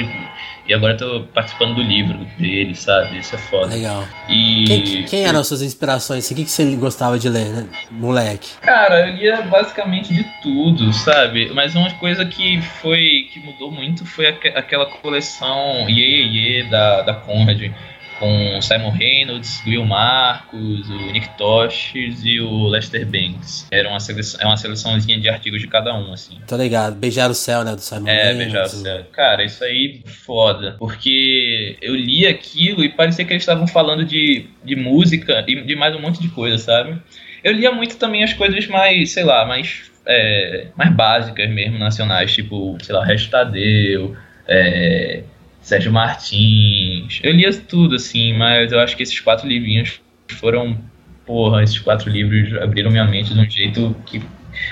[0.67, 3.19] e agora eu tô participando do livro dele, sabe?
[3.19, 3.73] Isso é foda.
[3.73, 4.05] Legal.
[4.27, 4.65] E...
[4.65, 6.29] Quem, quem eram as suas inspirações?
[6.29, 7.67] O que, que você gostava de ler, né?
[7.89, 8.49] moleque?
[8.61, 11.51] Cara, eu lia basicamente de tudo, sabe?
[11.53, 17.13] Mas uma coisa que foi que mudou muito foi aquela coleção Ye Ye da, da
[17.13, 17.71] Conrad
[18.19, 23.67] com Simon Reynolds, Will Marcos, o Nick Tosches e o Lester Banks.
[23.71, 26.39] Era uma seleção, é uma seleçãozinha de artigos de cada um, assim.
[26.47, 26.95] Tô ligado.
[26.95, 28.41] Beijar o céu, né, do Simon é, Reynolds.
[28.41, 29.05] É, Beijar o céu.
[29.11, 30.75] Cara, isso aí foda.
[30.79, 35.75] Porque eu li aquilo e parecia que eles estavam falando de, de música e de
[35.75, 36.99] mais um monte de coisa, sabe?
[37.43, 42.33] Eu lia muito também as coisas mais, sei lá, mais, é, mais básicas mesmo, nacionais,
[42.33, 44.15] tipo, sei lá, Restadeu,
[44.47, 45.23] é,
[45.67, 47.19] Sérgio Martins.
[47.21, 49.99] Eu lia tudo, assim, mas eu acho que esses quatro livrinhos
[50.39, 50.81] foram.
[51.25, 54.21] Porra, esses quatro livros abriram minha mente de um jeito que.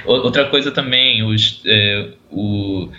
[0.06, 2.90] Outra coisa também, os, é, o,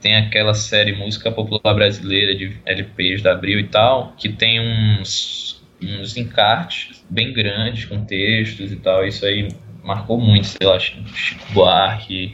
[0.00, 5.60] tem aquela série Música Popular Brasileira de LPs da Abril e tal, que tem uns,
[5.82, 9.04] uns encartes bem grandes com textos e tal.
[9.04, 9.48] Isso aí
[9.82, 12.32] marcou muito, sei lá, Chico Buarque.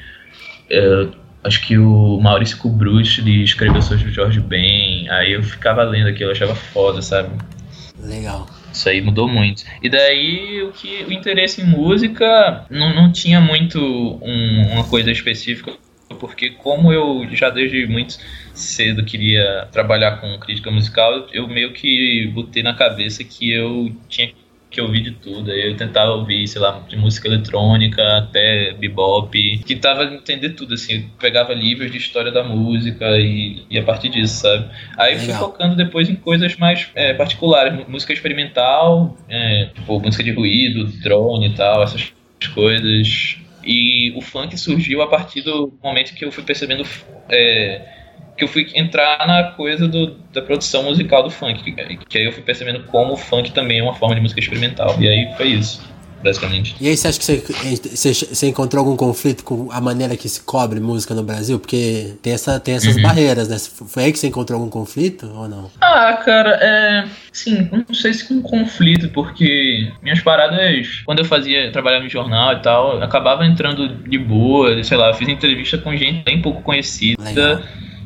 [0.68, 1.08] É,
[1.42, 6.30] acho que o Maurício Kubruch escreveu sobre o Jorge Ben, aí eu ficava lendo aquilo,
[6.30, 7.30] eu achava foda, sabe?
[7.98, 8.48] Legal.
[8.72, 9.64] Isso aí mudou muito.
[9.82, 15.10] E daí o que o interesse em música não, não tinha muito um, uma coisa
[15.10, 15.72] específica,
[16.18, 18.18] porque como eu já desde muito
[18.54, 24.32] cedo queria trabalhar com crítica musical, eu meio que botei na cabeça que eu tinha
[24.70, 25.50] que eu ouvi de tudo.
[25.50, 30.94] Eu tentava ouvir, sei lá, de música eletrônica até bebop, que tava entender tudo, assim.
[30.94, 34.70] Eu pegava livros de história da música e, e a partir disso, sabe?
[34.96, 35.26] Aí Legal.
[35.26, 40.84] fui focando depois em coisas mais é, particulares, música experimental, é, tipo, música de ruído,
[41.02, 42.12] drone e tal, essas
[42.54, 43.38] coisas.
[43.64, 46.86] E o funk surgiu a partir do momento que eu fui percebendo.
[47.28, 47.99] É,
[48.40, 52.24] que eu fui entrar na coisa do, da produção musical do funk, que, que aí
[52.24, 54.96] eu fui percebendo como o funk também é uma forma de música experimental.
[54.98, 55.90] E aí foi isso
[56.22, 56.76] basicamente.
[56.78, 60.28] E aí você acha que você, você, você, encontrou algum conflito com a maneira que
[60.28, 61.58] se cobre música no Brasil?
[61.58, 63.02] Porque tem, essa, tem essas uhum.
[63.02, 63.56] barreiras, né?
[63.58, 65.70] Foi aí que você encontrou algum conflito ou não?
[65.80, 67.08] Ah, cara, é.
[67.32, 72.52] Sim, não sei se com conflito, porque minhas paradas, quando eu fazia, trabalhava em jornal
[72.52, 76.60] e tal, acabava entrando de boa, sei lá, eu fiz entrevista com gente bem pouco
[76.60, 77.22] conhecida.
[77.22, 77.62] Legal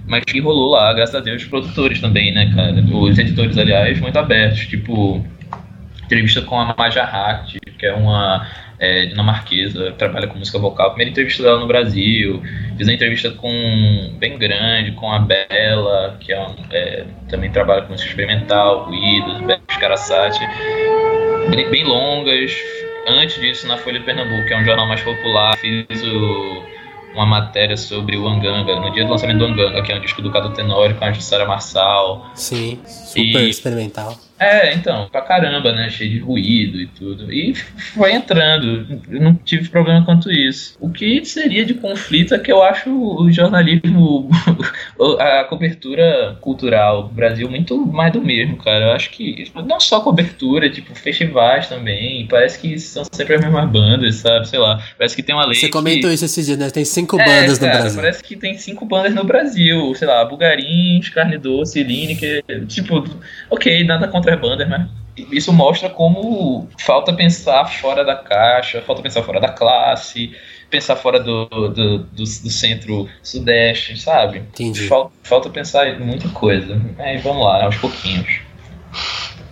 [0.06, 2.74] mas que rolou lá, graças a Deus, os produtores também, né, cara?
[2.94, 4.66] Os editores, aliás, muito abertos.
[4.66, 5.24] Tipo,
[6.04, 8.46] entrevista com a Maja Hakt, que é uma
[8.78, 10.90] é, dinamarquesa, que trabalha com música vocal.
[10.90, 12.42] Primeira entrevista dela no Brasil.
[12.76, 17.92] Fiz uma entrevista com bem grande, com a Bela, que é, é também trabalha com
[17.92, 20.40] música experimental, ruídos, Beto Carasati.
[21.50, 22.52] Bem, bem longas.
[23.06, 26.53] Antes disso, na Folha de Pernambuco, que é um jornal mais popular, fiz o
[27.14, 30.20] uma matéria sobre o Anganga, no dia do lançamento do Anganga, que é um disco
[30.20, 32.26] do Cado Tenório com a Jussara Marçal.
[32.34, 34.18] Sim, super e, experimental.
[34.38, 35.88] É, então, pra caramba, né?
[35.88, 37.32] Cheio de ruído e tudo.
[37.32, 39.00] E foi entrando.
[39.08, 40.76] Eu não tive problema quanto isso.
[40.80, 44.28] O que seria de conflito é que eu acho o jornalismo,
[45.20, 48.86] a cobertura cultural do Brasil muito mais do mesmo, cara.
[48.86, 52.26] Eu acho que não só cobertura, tipo, festivais também.
[52.26, 54.48] Parece que são sempre as mesmas bandas, sabe?
[54.48, 54.82] Sei lá.
[54.98, 55.54] Parece que tem uma lei.
[55.54, 56.70] Você comentou isso esses dias, né?
[56.70, 58.00] Tem cinco é, bandas cara, no Brasil.
[58.00, 59.94] Parece que tem cinco bandas no Brasil.
[59.94, 62.42] Sei lá, Bugarins, Carne Doce, Lineker.
[62.66, 63.04] Tipo,
[63.48, 64.88] ok, nada contra contra bandas, mas
[65.30, 70.32] isso mostra como falta pensar fora da caixa, falta pensar fora da classe,
[70.70, 74.38] pensar fora do, do, do, do centro-sudeste, sabe?
[74.38, 74.88] Entendi.
[74.88, 76.80] Falta, falta pensar em muita coisa.
[76.98, 78.40] Aí vamos lá, aos pouquinhos.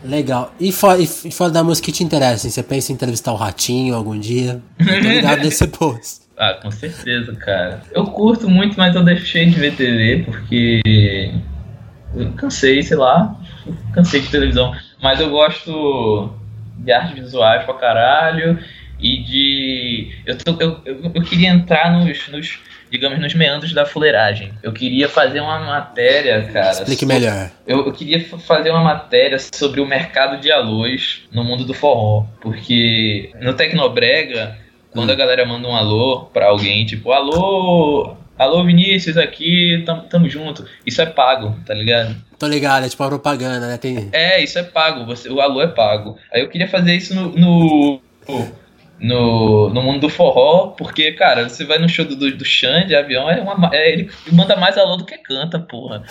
[0.05, 0.53] Legal.
[0.59, 2.51] E fora, e fora da música que te interessa?
[2.51, 4.61] Você pensa em entrevistar o Ratinho algum dia?
[4.81, 6.23] Ligado nesse post.
[6.37, 7.83] Ah, com certeza, cara.
[7.93, 10.81] Eu curto muito, mas eu deixei de ver TV porque
[12.17, 13.37] eu cansei, sei lá,
[13.95, 14.75] cansei de televisão.
[15.03, 16.33] Mas eu gosto
[16.77, 18.59] de artes visuais pra caralho
[19.03, 20.13] e de.
[20.25, 22.61] Eu, tô, eu, eu, eu, queria entrar nos, nos,
[22.91, 24.53] digamos, nos meandros da fuleiragem.
[24.63, 26.71] Eu queria fazer uma matéria, cara.
[26.71, 27.51] Explique sobre, melhor.
[27.67, 32.25] Eu, eu, queria fazer uma matéria sobre o mercado de alôs no mundo do forró.
[32.41, 34.57] Porque no Tecnobrega,
[34.93, 35.13] quando hum.
[35.13, 40.67] a galera manda um alô pra alguém, tipo, alô, Alô, Vinícius, aqui, tamo, tamo junto.
[40.85, 42.17] Isso é pago, tá ligado?
[42.37, 43.79] Tô ligado, é tipo a propaganda, né?
[43.79, 44.09] Tem...
[44.11, 46.19] É, isso é pago, você, o alô é pago.
[46.35, 48.03] Aí eu queria fazer isso no, no,
[48.99, 52.97] no, no mundo do forró, porque, cara, você vai no show do, do Xande, de
[52.97, 56.03] avião, é uma, é, ele manda mais alô do que canta, porra.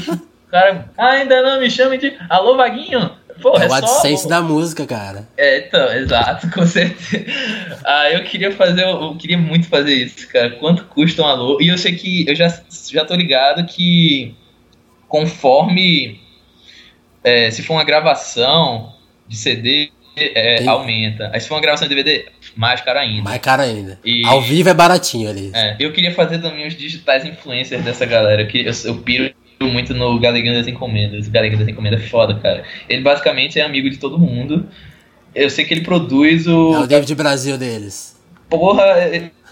[0.52, 3.12] cara, ainda não me chame de alô, Vaguinho.
[3.40, 4.28] Pô, é, é o AdSense só...
[4.28, 5.28] da música, cara.
[5.36, 7.26] É, então, exato, com certeza.
[7.84, 10.50] Ah, eu queria fazer, eu queria muito fazer isso, cara.
[10.50, 11.58] Quanto custa um alô?
[11.60, 12.48] E eu sei que, eu já,
[12.90, 14.34] já tô ligado que
[15.08, 16.20] conforme,
[17.24, 18.94] é, se for uma gravação
[19.26, 21.30] de CD, é, aumenta.
[21.32, 22.26] Aí se for uma gravação de DVD,
[22.56, 23.22] mais caro ainda.
[23.22, 23.98] Mais caro ainda.
[24.04, 25.50] E, Ao vivo é baratinho ali.
[25.54, 29.32] É, eu queria fazer também os digitais influencers dessa galera, que eu, eu piro
[29.66, 31.26] muito no Galegão das Encomendas.
[31.26, 32.64] O Galegão das Encomendas é foda, cara.
[32.88, 34.68] Ele basicamente é amigo de todo mundo.
[35.34, 36.74] Eu sei que ele produz o.
[36.74, 38.16] É o David Brasil deles.
[38.48, 38.84] Porra,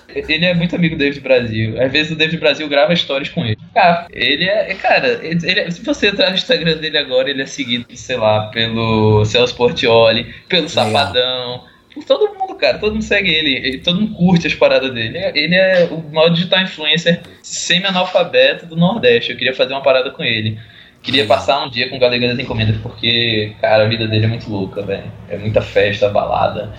[0.09, 1.81] ele é muito amigo do David Brasil.
[1.81, 3.59] Às vezes o David Brasil grava histórias com ele.
[3.75, 4.75] Cara, ele é.
[4.75, 8.47] Cara, ele é, se você entrar no Instagram dele agora, ele é seguido, sei lá,
[8.49, 10.69] pelo Celso Portioli, pelo Legal.
[10.69, 12.79] Safadão por todo mundo, cara.
[12.79, 13.55] Todo mundo segue ele.
[13.55, 15.19] ele todo mundo curte as paradas dele.
[15.35, 19.33] Ele é o maior digital influencer semi-analfabeto do Nordeste.
[19.33, 20.59] Eu queria fazer uma parada com ele.
[21.03, 24.29] Queria passar um dia com o Galega das Encomendas, porque, cara, a vida dele é
[24.29, 25.11] muito louca, velho.
[25.29, 26.75] É muita festa, balada.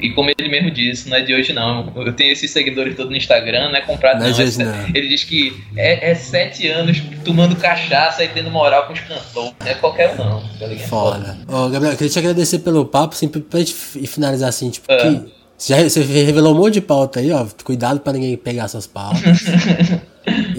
[0.00, 1.92] E como ele mesmo disse, não é de hoje não.
[1.96, 4.30] Eu tenho esses seguidores todos no Instagram, não é comprado não.
[4.30, 4.40] Não.
[4.40, 4.88] É, não.
[4.94, 9.54] Ele diz que é, é, sete anos tomando cachaça e tendo moral com os cantores.
[9.60, 10.40] Não é qualquer um não.
[10.40, 11.38] Tá Foda.
[11.48, 14.96] Ô, Gabriel, eu queria te agradecer pelo papo, assim, pra gente finalizar assim, tipo, é.
[14.98, 17.46] que já, você revelou um monte de pauta aí, ó.
[17.62, 19.22] Cuidado pra ninguém pegar suas pautas.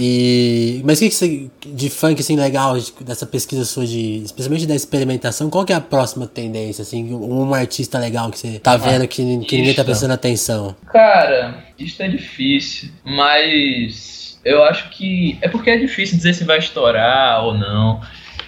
[0.07, 4.67] E, mas o que, que você, de funk assim legal dessa pesquisa sua de, especialmente
[4.67, 8.77] da experimentação, qual que é a próxima tendência assim, um artista legal que você tá
[8.77, 10.75] vendo que, que ninguém tá prestando atenção?
[10.91, 16.59] Cara, isso é difícil, mas eu acho que é porque é difícil dizer se vai
[16.59, 17.99] estourar ou não.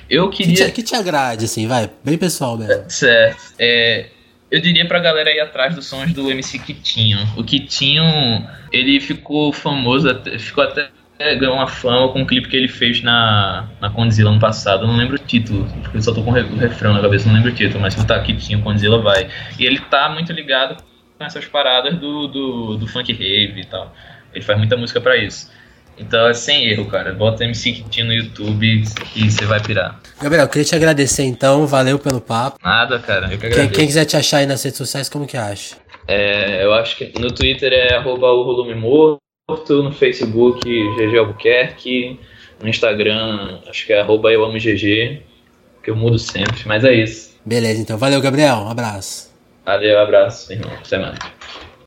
[0.07, 2.83] Eu queria que te, que te agrade assim, vai, bem pessoal mesmo.
[2.87, 3.41] Certo.
[3.59, 4.05] É,
[4.49, 7.19] Eu diria pra galera ir atrás dos sons do MC Kitinho.
[7.35, 8.05] O Kitinho,
[8.71, 10.07] ele ficou famoso,
[10.39, 14.39] ficou até ganhou uma fama com um clipe que ele fez na, na Condzilla ano
[14.39, 14.83] passado.
[14.83, 17.35] Eu não lembro o título, porque eu só tô com o refrão na cabeça, não
[17.35, 19.27] lembro o título, mas se botar Kitinho Condzilla vai.
[19.59, 20.83] E ele tá muito ligado
[21.17, 23.93] com essas paradas do, do, do funk rave e tal.
[24.33, 25.49] Ele faz muita música para isso.
[25.97, 27.11] Então é sem erro, cara.
[27.13, 28.83] Bota MC Kitinho no YouTube
[29.15, 29.99] e você vai pirar.
[30.21, 32.59] Gabriel, queria te agradecer então, valeu pelo papo.
[32.63, 33.73] Nada, cara, eu que Quem, agradeço.
[33.73, 35.75] quem quiser te achar aí nas redes sociais, como que acha?
[36.07, 42.19] É, eu acho que no Twitter é arroba o volume morto, no Facebook GG Albuquerque,
[42.61, 45.21] no Instagram acho que é arroba eu amo GG,
[45.81, 47.33] que eu mudo sempre, mas é isso.
[47.45, 47.97] Beleza, então.
[47.97, 48.57] Valeu, Gabriel.
[48.57, 49.33] Um abraço.
[49.65, 50.73] Valeu, abraço, irmão.
[50.73, 51.17] Até mais.